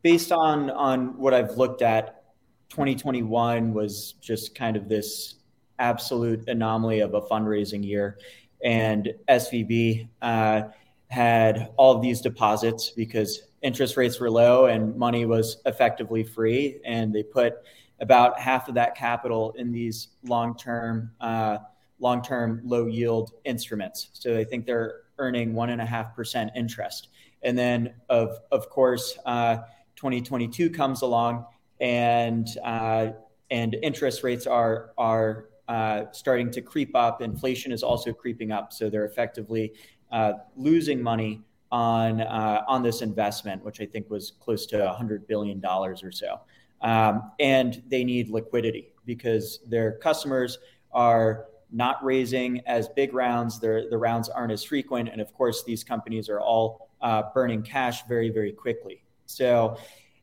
based 0.02 0.32
on 0.32 0.70
on 0.70 1.18
what 1.18 1.34
I've 1.34 1.56
looked 1.56 1.82
at, 1.82 2.24
2021 2.70 3.72
was 3.72 4.14
just 4.20 4.54
kind 4.54 4.76
of 4.76 4.88
this 4.88 5.35
absolute 5.78 6.48
anomaly 6.48 7.00
of 7.00 7.14
a 7.14 7.20
fundraising 7.20 7.84
year. 7.84 8.18
And 8.64 9.12
SVB 9.28 10.08
uh, 10.22 10.62
had 11.08 11.70
all 11.76 11.94
of 11.94 12.02
these 12.02 12.20
deposits 12.20 12.90
because 12.90 13.42
interest 13.62 13.96
rates 13.96 14.18
were 14.18 14.30
low 14.30 14.66
and 14.66 14.96
money 14.96 15.26
was 15.26 15.58
effectively 15.66 16.24
free. 16.24 16.80
And 16.84 17.14
they 17.14 17.22
put 17.22 17.54
about 18.00 18.38
half 18.38 18.68
of 18.68 18.74
that 18.74 18.94
capital 18.94 19.54
in 19.56 19.72
these 19.72 20.08
long 20.24 20.56
term, 20.56 21.10
uh, 21.20 21.58
long 21.98 22.22
term 22.22 22.60
low 22.64 22.86
yield 22.86 23.32
instruments. 23.44 24.10
So 24.12 24.36
I 24.36 24.44
think 24.44 24.66
they're 24.66 25.02
earning 25.18 25.54
one 25.54 25.70
and 25.70 25.80
a 25.80 25.86
half 25.86 26.14
percent 26.14 26.50
interest. 26.54 27.08
And 27.42 27.56
then, 27.56 27.94
of 28.08 28.38
of 28.50 28.68
course, 28.68 29.18
uh, 29.24 29.58
2022 29.96 30.70
comes 30.70 31.02
along, 31.02 31.46
and 31.80 32.46
uh, 32.64 33.08
and 33.50 33.76
interest 33.82 34.22
rates 34.22 34.46
are 34.46 34.90
are 34.98 35.46
uh, 35.68 36.04
starting 36.12 36.50
to 36.52 36.60
creep 36.62 36.94
up. 36.94 37.22
Inflation 37.22 37.72
is 37.72 37.82
also 37.82 38.12
creeping 38.12 38.52
up, 38.52 38.72
so 38.72 38.88
they're 38.88 39.04
effectively 39.04 39.72
uh, 40.12 40.34
losing 40.56 41.02
money 41.02 41.42
on 41.72 42.20
uh, 42.20 42.62
on 42.68 42.82
this 42.82 43.02
investment, 43.02 43.64
which 43.64 43.80
I 43.80 43.86
think 43.86 44.08
was 44.08 44.32
close 44.40 44.66
to 44.66 44.78
100 44.78 45.26
billion 45.26 45.60
dollars 45.60 46.02
or 46.02 46.12
so. 46.12 46.40
Um, 46.82 47.32
and 47.40 47.82
they 47.88 48.04
need 48.04 48.28
liquidity 48.28 48.92
because 49.04 49.60
their 49.66 49.92
customers 49.98 50.58
are 50.92 51.46
not 51.72 52.02
raising 52.04 52.60
as 52.66 52.88
big 52.88 53.12
rounds. 53.12 53.58
Their 53.58 53.90
the 53.90 53.98
rounds 53.98 54.28
aren't 54.28 54.52
as 54.52 54.62
frequent, 54.62 55.08
and 55.08 55.20
of 55.20 55.32
course, 55.34 55.64
these 55.64 55.82
companies 55.82 56.28
are 56.28 56.40
all 56.40 56.90
uh, 57.00 57.24
burning 57.34 57.62
cash 57.62 58.06
very 58.06 58.30
very 58.30 58.52
quickly. 58.52 59.02
So 59.26 59.76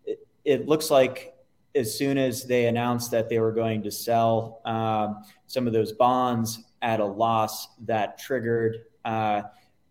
it, 0.06 0.26
it 0.46 0.68
looks 0.68 0.90
like 0.90 1.33
as 1.76 1.98
soon 1.98 2.18
as 2.18 2.46
they 2.46 2.68
announced 2.68 3.12
that 3.12 3.30
they 3.30 3.40
were 3.40 3.52
going 3.52 3.82
to 3.84 3.92
sell 3.92 4.62
um, 4.66 5.24
some 5.48 5.68
of 5.68 5.74
those 5.74 5.92
bonds 5.94 6.64
at 6.82 7.00
a 7.00 7.06
loss, 7.06 7.70
that 7.86 8.18
triggered 8.20 8.78
uh, 9.06 9.42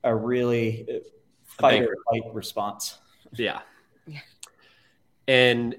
a 0.04 0.14
really 0.14 0.86
uh, 0.88 0.98
fight 1.44 1.82
or 1.82 1.96
flight 2.08 2.22
response. 2.34 2.98
Yeah. 3.34 3.60
yeah. 4.06 4.20
And 5.26 5.76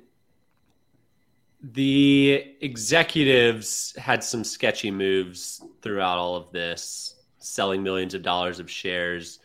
the 1.61 2.55
executives 2.61 3.95
had 3.97 4.23
some 4.23 4.43
sketchy 4.43 4.91
moves 4.91 5.63
throughout 5.81 6.17
all 6.17 6.35
of 6.35 6.51
this, 6.51 7.21
selling 7.37 7.83
millions 7.83 8.13
of 8.13 8.21
dollars 8.21 8.59
of 8.59 8.69
shares 8.69 9.39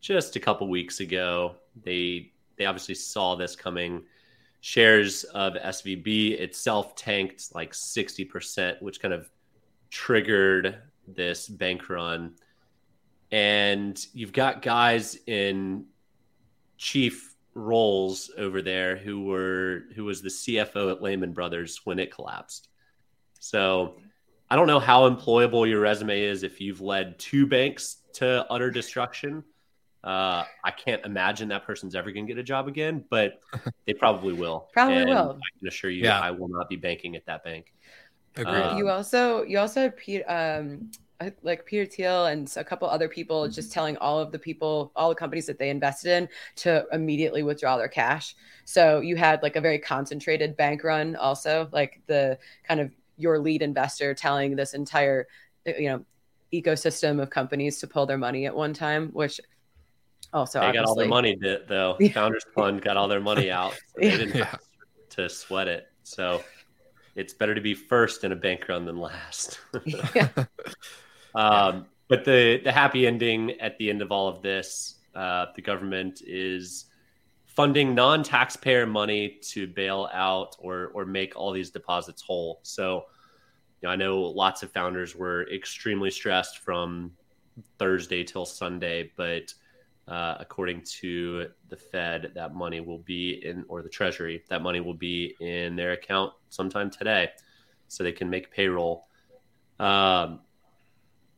just 0.00 0.36
a 0.36 0.40
couple 0.40 0.68
weeks 0.68 1.00
ago. 1.00 1.56
They 1.82 2.32
they 2.56 2.66
obviously 2.66 2.94
saw 2.94 3.36
this 3.36 3.56
coming. 3.56 4.02
Shares 4.66 5.22
of 5.22 5.52
SVB 5.52 6.40
itself 6.40 6.96
tanked 6.96 7.54
like 7.54 7.70
60%, 7.70 8.82
which 8.82 9.00
kind 9.00 9.14
of 9.14 9.30
triggered 9.90 10.78
this 11.06 11.48
bank 11.48 11.88
run. 11.88 12.34
And 13.30 14.04
you've 14.12 14.32
got 14.32 14.62
guys 14.62 15.18
in 15.28 15.84
chief 16.78 17.36
roles 17.54 18.28
over 18.36 18.60
there 18.60 18.96
who 18.96 19.22
were 19.22 19.84
who 19.94 20.04
was 20.04 20.20
the 20.20 20.30
CFO 20.30 20.90
at 20.90 21.00
Lehman 21.00 21.32
Brothers 21.32 21.82
when 21.84 22.00
it 22.00 22.12
collapsed. 22.12 22.68
So 23.38 23.94
I 24.50 24.56
don't 24.56 24.66
know 24.66 24.80
how 24.80 25.08
employable 25.08 25.68
your 25.68 25.78
resume 25.78 26.22
is 26.22 26.42
if 26.42 26.60
you've 26.60 26.80
led 26.80 27.20
two 27.20 27.46
banks 27.46 27.98
to 28.14 28.44
utter 28.50 28.72
destruction. 28.72 29.44
Uh, 30.06 30.44
I 30.62 30.70
can't 30.70 31.04
imagine 31.04 31.48
that 31.48 31.66
person's 31.66 31.96
ever 31.96 32.12
going 32.12 32.28
to 32.28 32.32
get 32.32 32.38
a 32.38 32.44
job 32.44 32.68
again, 32.68 33.04
but 33.10 33.40
they 33.86 33.92
probably 33.92 34.34
will. 34.34 34.68
Probably 34.72 34.98
and 34.98 35.10
will. 35.10 35.32
I 35.32 35.58
can 35.58 35.66
assure 35.66 35.90
you, 35.90 36.04
Yeah. 36.04 36.20
I 36.20 36.30
will 36.30 36.48
not 36.48 36.68
be 36.68 36.76
banking 36.76 37.16
at 37.16 37.26
that 37.26 37.42
bank. 37.42 37.74
Agreed. 38.36 38.54
Uh, 38.54 38.76
you 38.76 38.88
also 38.88 39.42
you 39.42 39.58
also 39.58 39.80
had 39.80 39.96
Pete, 39.96 40.22
um, 40.28 40.90
like 41.42 41.64
Peter 41.64 41.86
Thiel 41.86 42.26
and 42.26 42.52
a 42.56 42.62
couple 42.62 42.88
other 42.88 43.08
people 43.08 43.48
just 43.48 43.72
telling 43.72 43.96
all 43.96 44.20
of 44.20 44.30
the 44.30 44.38
people, 44.38 44.92
all 44.94 45.08
the 45.08 45.14
companies 45.14 45.46
that 45.46 45.58
they 45.58 45.70
invested 45.70 46.10
in 46.10 46.28
to 46.56 46.84
immediately 46.92 47.42
withdraw 47.42 47.76
their 47.76 47.88
cash. 47.88 48.36
So 48.64 49.00
you 49.00 49.16
had 49.16 49.42
like 49.42 49.56
a 49.56 49.60
very 49.60 49.78
concentrated 49.78 50.56
bank 50.56 50.84
run, 50.84 51.16
also 51.16 51.68
like 51.72 52.00
the 52.06 52.38
kind 52.62 52.80
of 52.80 52.92
your 53.16 53.38
lead 53.38 53.62
investor 53.62 54.14
telling 54.14 54.54
this 54.54 54.74
entire, 54.74 55.26
you 55.64 55.88
know, 55.88 56.04
ecosystem 56.52 57.20
of 57.20 57.30
companies 57.30 57.78
to 57.80 57.86
pull 57.86 58.06
their 58.06 58.18
money 58.18 58.46
at 58.46 58.54
one 58.54 58.74
time, 58.74 59.08
which 59.08 59.40
also 60.32 60.60
they 60.60 60.72
got 60.72 60.84
all 60.84 60.94
their 60.94 61.08
money 61.08 61.36
th- 61.36 61.62
though. 61.68 61.96
Yeah. 62.00 62.12
Founders 62.12 62.44
Fund 62.54 62.82
got 62.82 62.96
all 62.96 63.08
their 63.08 63.20
money 63.20 63.50
out. 63.50 63.72
So 63.72 63.78
they 63.98 64.10
Yeah. 64.10 64.16
didn't 64.18 64.42
have 64.42 64.60
to 65.10 65.28
sweat 65.28 65.68
it. 65.68 65.86
So 66.02 66.42
it's 67.14 67.32
better 67.32 67.54
to 67.54 67.60
be 67.60 67.74
first 67.74 68.24
in 68.24 68.32
a 68.32 68.36
bank 68.36 68.68
run 68.68 68.84
than 68.84 68.98
last. 68.98 69.60
Yeah. 69.84 70.28
um, 71.34 71.86
but 72.08 72.24
the 72.24 72.60
the 72.62 72.72
happy 72.72 73.06
ending 73.06 73.52
at 73.60 73.78
the 73.78 73.90
end 73.90 74.02
of 74.02 74.12
all 74.12 74.28
of 74.28 74.42
this, 74.42 74.96
uh, 75.14 75.46
the 75.56 75.62
government 75.62 76.22
is 76.26 76.86
funding 77.46 77.94
non-taxpayer 77.94 78.86
money 78.86 79.38
to 79.40 79.66
bail 79.66 80.08
out 80.12 80.56
or 80.58 80.90
or 80.94 81.06
make 81.06 81.34
all 81.36 81.52
these 81.52 81.70
deposits 81.70 82.20
whole. 82.22 82.60
So, 82.62 83.04
you 83.80 83.88
know, 83.88 83.92
I 83.92 83.96
know 83.96 84.20
lots 84.20 84.62
of 84.62 84.70
founders 84.72 85.16
were 85.16 85.48
extremely 85.50 86.10
stressed 86.10 86.58
from 86.58 87.12
Thursday 87.78 88.22
till 88.22 88.44
Sunday, 88.44 89.10
but 89.16 89.52
uh, 90.08 90.36
according 90.38 90.82
to 90.82 91.48
the 91.68 91.76
Fed, 91.76 92.32
that 92.34 92.54
money 92.54 92.80
will 92.80 92.98
be 92.98 93.44
in, 93.44 93.64
or 93.68 93.82
the 93.82 93.88
Treasury, 93.88 94.42
that 94.48 94.62
money 94.62 94.80
will 94.80 94.94
be 94.94 95.34
in 95.40 95.76
their 95.76 95.92
account 95.92 96.32
sometime 96.48 96.90
today, 96.90 97.30
so 97.88 98.04
they 98.04 98.12
can 98.12 98.30
make 98.30 98.50
payroll. 98.50 99.08
Um, 99.78 100.40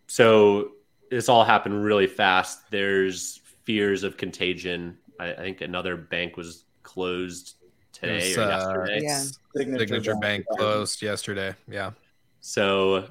so 0.07 0.73
this 1.11 1.29
all 1.29 1.45
happened 1.45 1.83
really 1.83 2.07
fast. 2.07 2.71
There's 2.71 3.41
fears 3.65 4.05
of 4.05 4.17
contagion. 4.17 4.99
I, 5.19 5.33
I 5.33 5.37
think 5.37 5.61
another 5.61 5.97
bank 5.97 6.37
was 6.37 6.65
closed 6.83 7.55
today 7.93 8.29
It's, 8.29 8.39
or 8.39 8.43
uh, 8.43 8.49
yesterday. 8.49 9.01
Yeah. 9.03 9.25
Signature 9.57 10.17
Bank 10.17 10.47
closed 10.57 11.03
yesterday. 11.03 11.55
Yeah. 11.69 11.93
So, 12.41 13.09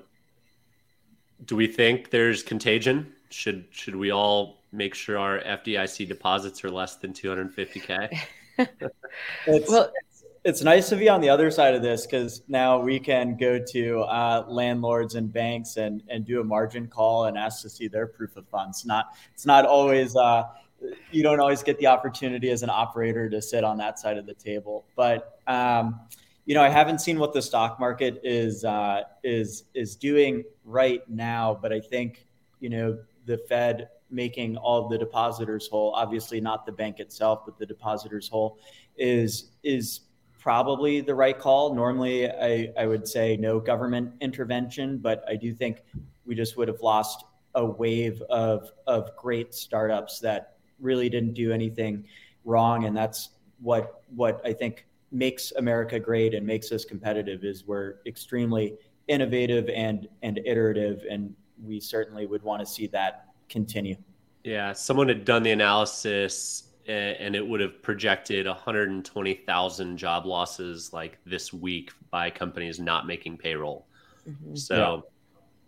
do 1.46 1.56
we 1.56 1.68
think 1.68 2.10
there's 2.10 2.44
contagion? 2.44 3.14
Should 3.30 3.66
should 3.72 3.96
we 3.96 4.12
all 4.12 4.64
make 4.78 4.94
sure 4.94 5.18
our 5.18 5.40
FDIC 5.40 6.08
deposits 6.08 6.64
are 6.64 6.70
less 6.70 6.96
than 6.96 7.12
250k? 7.14 8.18
It's, 9.46 9.70
Well- 9.70 9.92
it's 10.44 10.64
nice 10.64 10.88
to 10.90 10.96
be 10.96 11.10
on 11.10 11.20
the 11.20 11.30
other 11.30 11.52
side 11.52 11.76
of 11.76 11.82
this 11.82 12.06
because 12.06 12.42
now 12.48 12.80
we 12.80 13.00
can 13.00 13.36
go 13.36 13.60
to 13.60 14.00
uh, 14.02 14.46
landlords 14.48 15.16
and 15.16 15.32
banks 15.32 15.76
and, 15.76 16.02
and 16.08 16.26
do 16.26 16.40
a 16.40 16.44
margin 16.44 16.88
call 16.88 17.26
and 17.26 17.38
ask 17.38 17.62
to 17.64 17.70
see 17.70 17.88
their 17.88 18.08
proof 18.08 18.38
of 18.38 18.48
funds. 18.48 18.86
Not 18.86 19.08
it's 19.34 19.46
not 19.46 19.66
always 19.66 20.16
uh, 20.16 20.44
you 21.12 21.22
don't 21.22 21.42
always 21.42 21.64
get 21.64 21.78
the 21.80 21.88
opportunity 21.88 22.50
as 22.50 22.64
an 22.64 22.70
operator 22.70 23.30
to 23.30 23.42
sit 23.42 23.66
on 23.66 23.78
that 23.80 24.00
side 24.00 24.18
of 24.18 24.26
the 24.26 24.36
table. 24.36 24.86
But 24.96 25.40
um, 25.48 26.00
you 26.46 26.56
know, 26.56 26.64
I 26.64 26.70
haven't 26.70 27.02
seen 27.02 27.20
what 27.20 27.34
the 27.34 27.42
stock 27.42 27.78
market 27.80 28.22
is 28.24 28.64
uh, 28.64 29.02
is 29.24 29.66
is 29.74 29.98
doing 29.98 30.46
right 30.64 31.08
now, 31.10 31.60
but 31.62 31.74
I 31.74 31.82
think 31.82 32.26
you 32.62 32.70
know 32.70 32.98
the 33.26 33.38
Fed 33.38 33.90
making 34.10 34.58
all 34.58 34.88
the 34.88 34.98
depositors 34.98 35.68
whole, 35.68 35.94
obviously 35.94 36.40
not 36.40 36.66
the 36.66 36.72
bank 36.72 37.00
itself, 37.00 37.42
but 37.46 37.58
the 37.58 37.66
depositors 37.66 38.28
whole, 38.28 38.60
is 38.98 39.52
is 39.64 40.02
probably 40.40 41.02
the 41.02 41.14
right 41.14 41.38
call. 41.38 41.74
Normally, 41.74 42.30
I, 42.30 42.72
I 42.78 42.86
would 42.86 43.08
say 43.08 43.36
no 43.38 43.60
government 43.60 44.14
intervention, 44.22 44.98
but 44.98 45.24
I 45.28 45.36
do 45.36 45.54
think 45.54 45.84
we 46.26 46.36
just 46.36 46.58
would 46.58 46.68
have 46.68 46.82
lost 46.82 47.26
a 47.56 47.66
wave 47.66 48.22
of 48.30 48.72
of 48.86 49.16
great 49.18 49.54
startups 49.54 50.20
that 50.20 50.58
really 50.80 51.10
didn't 51.10 51.34
do 51.34 51.52
anything 51.52 52.06
wrong, 52.46 52.86
and 52.86 52.96
that's 52.96 53.32
what 53.60 54.04
what 54.16 54.42
I 54.46 54.54
think 54.54 54.86
makes 55.12 55.52
America 55.58 56.00
great 56.00 56.34
and 56.34 56.46
makes 56.46 56.72
us 56.72 56.86
competitive 56.86 57.44
is 57.44 57.66
we're 57.66 57.96
extremely 58.06 58.76
innovative 59.08 59.70
and 59.70 60.08
and 60.22 60.40
iterative, 60.46 61.04
and 61.10 61.34
we 61.62 61.80
certainly 61.80 62.26
would 62.26 62.44
want 62.44 62.60
to 62.60 62.66
see 62.66 62.88
that 62.88 63.27
continue. 63.50 63.96
Yeah, 64.44 64.74
someone 64.74 65.08
had 65.08 65.26
done 65.26 65.44
the 65.44 65.52
analysis 65.52 66.64
and 66.88 67.36
it 67.36 67.46
would 67.46 67.60
have 67.60 67.82
projected 67.84 68.46
120,000 68.48 69.98
job 69.98 70.26
losses 70.26 70.94
like 70.94 71.18
this 71.26 71.52
week 71.52 71.92
by 72.12 72.30
companies 72.30 72.80
not 72.80 73.06
making 73.06 73.38
payroll. 73.38 73.88
Mhm. 74.26 74.58
So, 74.58 74.76
Yeah. 74.76 74.94
I 74.94 75.02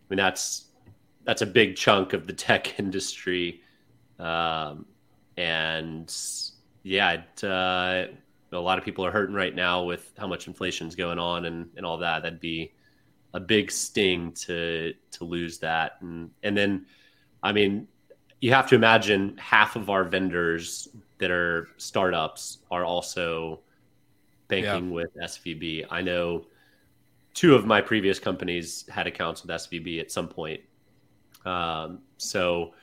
mean, 0.09 0.17
that's 0.17 0.65
that's 1.25 1.41
a 1.41 1.45
big 1.45 1.75
chunk 1.75 2.13
of 2.13 2.25
the 2.25 2.33
tech 2.47 2.79
industry, 2.79 3.61
um, 4.17 4.85
and 5.37 6.13
yeah, 6.83 7.11
it, 7.11 7.43
uh, 7.43 8.07
a 8.51 8.57
lot 8.57 8.77
of 8.79 8.85
people 8.85 9.05
are 9.05 9.11
hurting 9.11 9.35
right 9.35 9.53
now 9.53 9.83
with 9.83 10.11
how 10.17 10.25
much 10.27 10.47
inflation's 10.47 10.95
going 10.95 11.19
on 11.19 11.45
and 11.45 11.69
and 11.75 11.85
all 11.85 11.97
that. 11.97 12.23
That'd 12.23 12.39
be 12.39 12.73
a 13.33 13.39
big 13.39 13.71
sting 13.71 14.31
to 14.33 14.93
to 15.11 15.23
lose 15.25 15.59
that, 15.59 15.97
and 16.01 16.31
and 16.43 16.57
then, 16.57 16.85
I 17.43 17.51
mean, 17.51 17.87
you 18.41 18.53
have 18.53 18.67
to 18.69 18.75
imagine 18.75 19.37
half 19.37 19.75
of 19.75 19.89
our 19.89 20.03
vendors 20.03 20.87
that 21.19 21.31
are 21.31 21.67
startups 21.77 22.59
are 22.71 22.85
also 22.85 23.59
banking 24.47 24.91
with 24.91 25.09
SVB. 25.15 25.85
I 25.89 26.01
know 26.01 26.45
two 27.33 27.53
of 27.55 27.65
my 27.65 27.81
previous 27.81 28.19
companies 28.19 28.85
had 28.89 29.07
accounts 29.07 29.41
with 29.43 29.51
SVB 29.51 29.99
at 29.99 30.11
some 30.11 30.27
point. 30.27 30.61
Um, 31.45 31.99
so, 32.17 32.73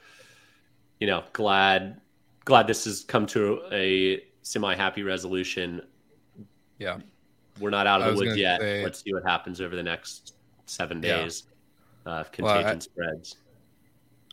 you 1.01 1.07
know, 1.07 1.25
glad 1.33 2.01
glad 2.45 2.67
this 2.67 2.85
has 2.85 3.03
come 3.05 3.27
to 3.27 3.61
a 3.73 4.23
semi 4.43 4.75
happy 4.75 5.03
resolution. 5.03 5.83
Yeah. 6.79 6.99
We're 7.59 7.71
not 7.71 7.87
out 7.87 8.03
of 8.03 8.15
the 8.17 8.25
woods 8.25 8.37
yet. 8.39 8.61
say- 8.61 8.85
Let's 8.85 9.03
see 9.03 9.13
what 9.13 9.25
happens 9.25 9.61
over 9.61 9.75
the 9.75 9.83
next 9.83 10.35
seven 10.67 11.03
Yeah. 11.03 11.23
days. 11.23 11.45
Uh, 12.05 12.23
if 12.31 12.39
Well, 12.39 12.53
I- 12.53 12.63
contagion 12.63 12.81
spreads. 12.83 13.37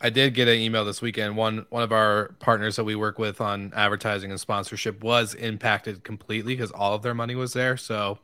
I 0.04 0.10
did 0.10 0.34
get 0.34 0.50
an 0.50 0.60
email 0.60 0.84
this 0.84 1.02
weekend. 1.02 1.38
One 1.38 1.66
one 1.70 1.82
of 1.82 1.94
our 1.94 2.36
partners 2.40 2.76
that 2.76 2.84
we 2.84 2.94
work 2.94 3.18
with 3.18 3.40
on 3.40 3.72
advertising 3.74 4.32
and 4.32 4.40
sponsorship 4.40 5.02
was 5.02 5.34
impacted 5.34 6.04
completely 6.04 6.56
because 6.56 6.72
all 6.72 6.94
of 6.94 7.02
their 7.02 7.14
money 7.14 7.36
was 7.36 7.54
there. 7.54 7.78
So 7.78 8.20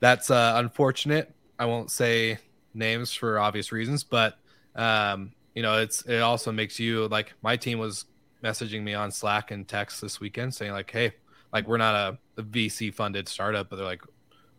that's 0.00 0.30
uh, 0.30 0.52
unfortunate. 0.56 1.34
I 1.58 1.64
won't 1.64 1.90
say 1.90 2.38
names 2.74 3.14
for 3.14 3.38
obvious 3.38 3.72
reasons, 3.72 4.04
but 4.04 4.38
um, 4.76 5.32
you 5.54 5.62
know, 5.62 5.78
it's 5.78 6.02
it 6.02 6.20
also 6.20 6.52
makes 6.52 6.78
you 6.78 7.08
like 7.08 7.32
my 7.42 7.56
team 7.56 7.78
was 7.78 8.04
messaging 8.44 8.82
me 8.82 8.92
on 8.92 9.10
Slack 9.10 9.50
and 9.50 9.66
text 9.66 10.02
this 10.02 10.20
weekend 10.20 10.54
saying 10.54 10.72
like, 10.72 10.90
hey, 10.90 11.12
like 11.54 11.66
we're 11.66 11.78
not 11.78 11.94
a, 11.94 12.40
a 12.40 12.44
VC 12.44 12.92
funded 12.92 13.28
startup, 13.28 13.70
but 13.70 13.76
they're 13.76 13.86
like, 13.86 14.02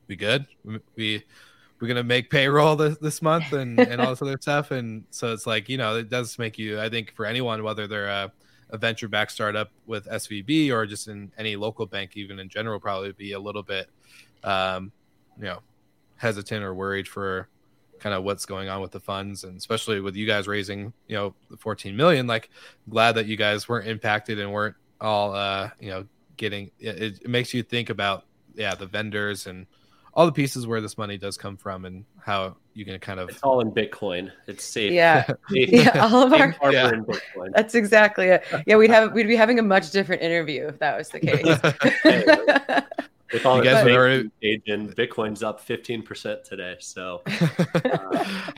we 0.08 0.16
good? 0.16 0.48
We, 0.66 0.80
we 0.96 1.24
we're 1.80 1.88
gonna 1.88 2.04
make 2.04 2.30
payroll 2.30 2.76
this, 2.76 2.98
this 2.98 3.22
month 3.22 3.54
and 3.54 3.80
and 3.80 4.02
all 4.02 4.10
this 4.10 4.22
other 4.22 4.38
stuff. 4.40 4.72
And 4.72 5.06
so 5.12 5.34
it's 5.34 5.48
like 5.48 5.70
you 5.70 5.78
know 5.78 5.98
it 5.98 6.10
does 6.10 6.38
make 6.40 6.58
you 6.58 6.80
i 6.80 6.90
think 6.90 7.14
for 7.16 7.26
anyone 7.26 7.64
whether 7.64 7.88
they're 7.88 8.08
a, 8.08 8.32
a 8.70 8.78
venture 8.78 9.08
backed 9.08 9.32
startup 9.32 9.72
with 9.88 10.06
svb 10.06 10.72
or 10.72 10.86
just 10.86 11.08
in 11.08 11.32
any 11.38 11.56
local 11.56 11.86
bank 11.86 12.12
even 12.16 12.40
in 12.40 12.50
general 12.50 12.80
probably 12.80 13.12
be 13.14 13.32
a 13.32 13.40
little 13.40 13.64
bit 13.64 13.90
um 14.44 14.92
you 15.38 15.46
know 15.46 15.60
hesitant 16.18 16.64
or 16.64 16.74
worried 16.74 17.08
for 17.08 17.48
kind 18.00 18.16
of 18.16 18.24
what's 18.24 18.46
going 18.46 18.70
on 18.70 18.82
with 18.82 18.92
the 18.92 19.00
funds. 19.00 19.44
And 19.44 19.58
especially 19.58 20.02
with 20.02 20.16
you 20.16 20.26
guys 20.26 20.48
raising 20.48 20.94
you 21.08 21.16
know 21.16 21.34
the 21.50 21.58
14 21.58 21.96
million 21.96 22.28
like 22.28 22.50
glad 22.90 23.14
that 23.14 23.26
you 23.26 23.38
guys 23.38 23.68
weren't 23.68 23.88
impacted 23.88 24.40
and 24.40 24.52
weren't 24.52 24.76
all 25.02 25.34
uh 25.34 25.70
you 25.80 25.90
know 25.90 26.06
getting 26.38 26.72
it, 26.80 27.22
it 27.24 27.28
makes 27.30 27.54
you 27.54 27.64
think 27.64 27.90
about 27.90 28.26
yeah 28.56 28.76
the 28.76 28.86
vendors 28.86 29.48
and 29.48 29.66
all 30.20 30.26
the 30.26 30.34
pieces 30.34 30.68
where 30.68 30.82
this 30.82 30.98
money 30.98 31.18
does 31.18 31.38
come 31.38 31.56
from 31.56 31.86
and 31.86 32.04
how 32.22 32.58
you 32.74 32.84
can 32.84 33.00
kind 33.00 33.22
of 33.22 33.30
It's 33.30 33.40
all 33.42 33.62
in 33.62 33.72
Bitcoin. 33.72 34.30
It's 34.48 34.66
safe. 34.66 34.92
Yeah. 34.92 35.26
Safe- 35.50 35.70
Yeah, 35.72 35.98
all 36.12 36.24
of 36.24 36.34
our 36.34 36.54
Yeah. 36.74 36.90
in 36.90 37.06
Bitcoin. 37.06 37.52
that's 37.56 37.74
exactly 37.74 38.28
it. 38.28 38.44
Yeah, 38.68 38.76
we'd 38.76 38.90
have 38.90 39.14
we'd 39.14 39.30
be 39.30 39.38
having 39.38 39.60
a 39.60 39.64
much 39.64 39.92
different 39.92 40.22
interview 40.22 40.68
if 40.68 40.80
that 40.80 40.98
was 40.98 41.08
the 41.08 41.22
case. 41.22 41.46
With 43.32 43.46
all 43.46 43.58
You 43.58 43.64
the 43.64 43.70
guys 43.70 43.84
would 43.86 43.90
banking 43.92 43.96
already- 43.96 44.32
agent, 44.42 44.96
Bitcoin's 44.98 45.42
up 45.42 45.66
15% 45.66 46.44
today. 46.44 46.76
So 46.80 47.22
I 47.28 47.32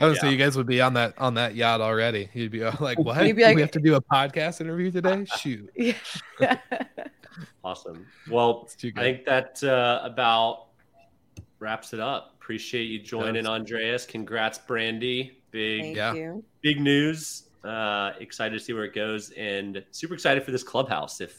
gonna 0.00 0.16
say 0.16 0.32
you 0.32 0.38
guys 0.38 0.56
would 0.56 0.66
be 0.66 0.80
on 0.80 0.94
that 0.94 1.14
on 1.18 1.34
that 1.34 1.54
yacht 1.54 1.80
already. 1.80 2.28
You'd 2.32 2.50
be 2.50 2.64
uh, 2.64 2.72
like, 2.80 2.98
"What? 2.98 3.24
You'd 3.24 3.36
be 3.36 3.44
like- 3.44 3.54
we 3.54 3.60
have 3.60 3.70
to 3.72 3.80
do 3.80 3.94
a 3.94 4.00
podcast 4.00 4.60
interview 4.62 4.90
today? 4.90 5.26
Shoot, 5.38 5.70
yeah. 5.76 6.56
awesome. 7.62 8.06
Well, 8.30 8.68
I 8.96 9.00
think 9.00 9.26
that 9.26 9.62
uh, 9.62 10.00
about 10.04 10.68
wraps 11.62 11.92
it 11.94 12.00
up. 12.00 12.34
Appreciate 12.34 12.84
you 12.84 12.98
joining, 12.98 13.46
Andreas. 13.46 14.04
Congrats, 14.04 14.58
Brandy. 14.58 15.38
Big 15.52 15.80
Thank 15.82 15.96
Yeah. 15.96 16.14
you. 16.14 16.44
big 16.60 16.80
news. 16.80 17.44
Uh, 17.64 18.12
excited 18.18 18.58
to 18.58 18.64
see 18.64 18.72
where 18.72 18.84
it 18.84 18.94
goes, 18.94 19.30
and 19.30 19.82
super 19.92 20.14
excited 20.14 20.42
for 20.42 20.50
this 20.50 20.64
clubhouse. 20.64 21.20
If 21.20 21.38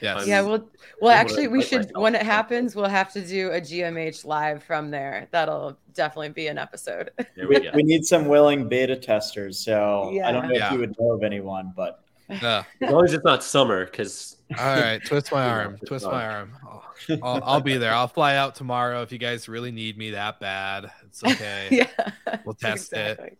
yes, 0.00 0.26
Yeah, 0.26 0.40
well, 0.40 0.66
well, 1.02 1.10
actually, 1.12 1.48
we 1.48 1.60
should 1.62 1.86
myself. 1.88 2.02
when 2.02 2.14
it 2.14 2.22
happens, 2.22 2.74
we'll 2.74 2.86
have 2.88 3.12
to 3.12 3.20
do 3.20 3.50
a 3.50 3.60
GMH 3.60 4.24
live 4.24 4.62
from 4.62 4.90
there. 4.90 5.28
That'll 5.32 5.76
definitely 5.92 6.30
be 6.30 6.46
an 6.46 6.56
episode. 6.56 7.10
there 7.18 7.46
we 7.48 7.56
We, 7.58 7.60
go. 7.60 7.70
we 7.74 7.82
need 7.82 8.06
some 8.06 8.26
willing 8.28 8.66
beta 8.68 8.96
testers. 8.96 9.58
So 9.58 10.10
yeah. 10.14 10.26
I 10.28 10.32
don't 10.32 10.48
know 10.48 10.54
Yeah. 10.54 10.66
if 10.68 10.72
you 10.72 10.78
would 10.78 10.94
know 10.98 11.12
of 11.12 11.22
anyone, 11.22 11.72
but 11.76 12.02
Uh, 12.28 12.62
As 12.80 12.92
long 12.92 13.04
as 13.04 13.12
it's 13.14 13.24
not 13.24 13.44
summer, 13.44 13.84
because 13.84 14.36
all 14.58 14.64
right, 14.80 15.04
twist 15.04 15.32
my 15.32 15.46
arm, 15.48 15.78
twist 15.86 16.06
my 16.06 16.26
arm. 16.26 16.52
I'll, 16.62 16.84
I'll, 17.22 17.44
I'll 17.44 17.60
be 17.60 17.76
there. 17.76 17.92
I'll 17.92 18.08
fly 18.08 18.36
out 18.36 18.54
tomorrow 18.54 19.02
if 19.02 19.12
you 19.12 19.18
guys 19.18 19.48
really 19.48 19.70
need 19.70 19.98
me 19.98 20.10
that 20.10 20.40
bad. 20.40 20.90
It's 21.04 21.22
okay. 21.24 21.68
yeah, 21.70 22.10
We'll 22.44 22.54
test 22.54 22.92
it. 22.92 23.38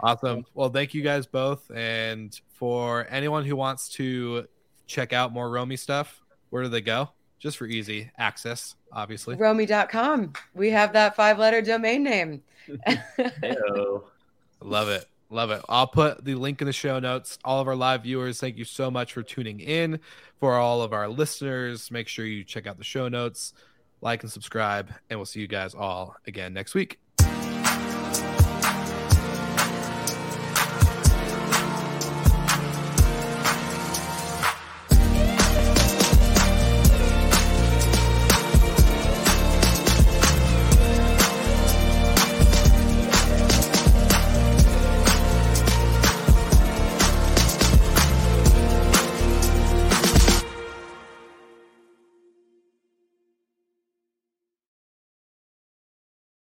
Awesome. 0.00 0.44
Well, 0.54 0.68
thank 0.68 0.94
you 0.94 1.02
guys 1.02 1.26
both. 1.26 1.70
And 1.74 2.38
for 2.54 3.06
anyone 3.10 3.44
who 3.44 3.56
wants 3.56 3.88
to 3.90 4.46
check 4.86 5.12
out 5.12 5.32
more 5.32 5.50
Romy 5.50 5.76
stuff, 5.76 6.20
where 6.50 6.62
do 6.62 6.68
they 6.68 6.80
go? 6.80 7.10
Just 7.38 7.56
for 7.56 7.66
easy 7.66 8.10
access, 8.18 8.74
obviously. 8.92 9.36
Romy.com. 9.36 10.32
We 10.54 10.70
have 10.70 10.92
that 10.94 11.16
five 11.16 11.38
letter 11.38 11.62
domain 11.62 12.02
name. 12.02 12.42
Love 14.60 14.88
it. 14.88 15.06
Love 15.34 15.50
it. 15.50 15.62
I'll 15.68 15.88
put 15.88 16.24
the 16.24 16.36
link 16.36 16.60
in 16.60 16.66
the 16.68 16.72
show 16.72 17.00
notes. 17.00 17.40
All 17.44 17.60
of 17.60 17.66
our 17.66 17.74
live 17.74 18.04
viewers, 18.04 18.38
thank 18.38 18.56
you 18.56 18.64
so 18.64 18.88
much 18.88 19.12
for 19.12 19.24
tuning 19.24 19.58
in. 19.58 19.98
For 20.38 20.54
all 20.54 20.80
of 20.80 20.92
our 20.92 21.08
listeners, 21.08 21.90
make 21.90 22.06
sure 22.06 22.24
you 22.24 22.44
check 22.44 22.68
out 22.68 22.78
the 22.78 22.84
show 22.84 23.08
notes, 23.08 23.52
like 24.00 24.22
and 24.22 24.30
subscribe, 24.30 24.92
and 25.10 25.18
we'll 25.18 25.26
see 25.26 25.40
you 25.40 25.48
guys 25.48 25.74
all 25.74 26.14
again 26.28 26.54
next 26.54 26.74
week. 26.74 27.00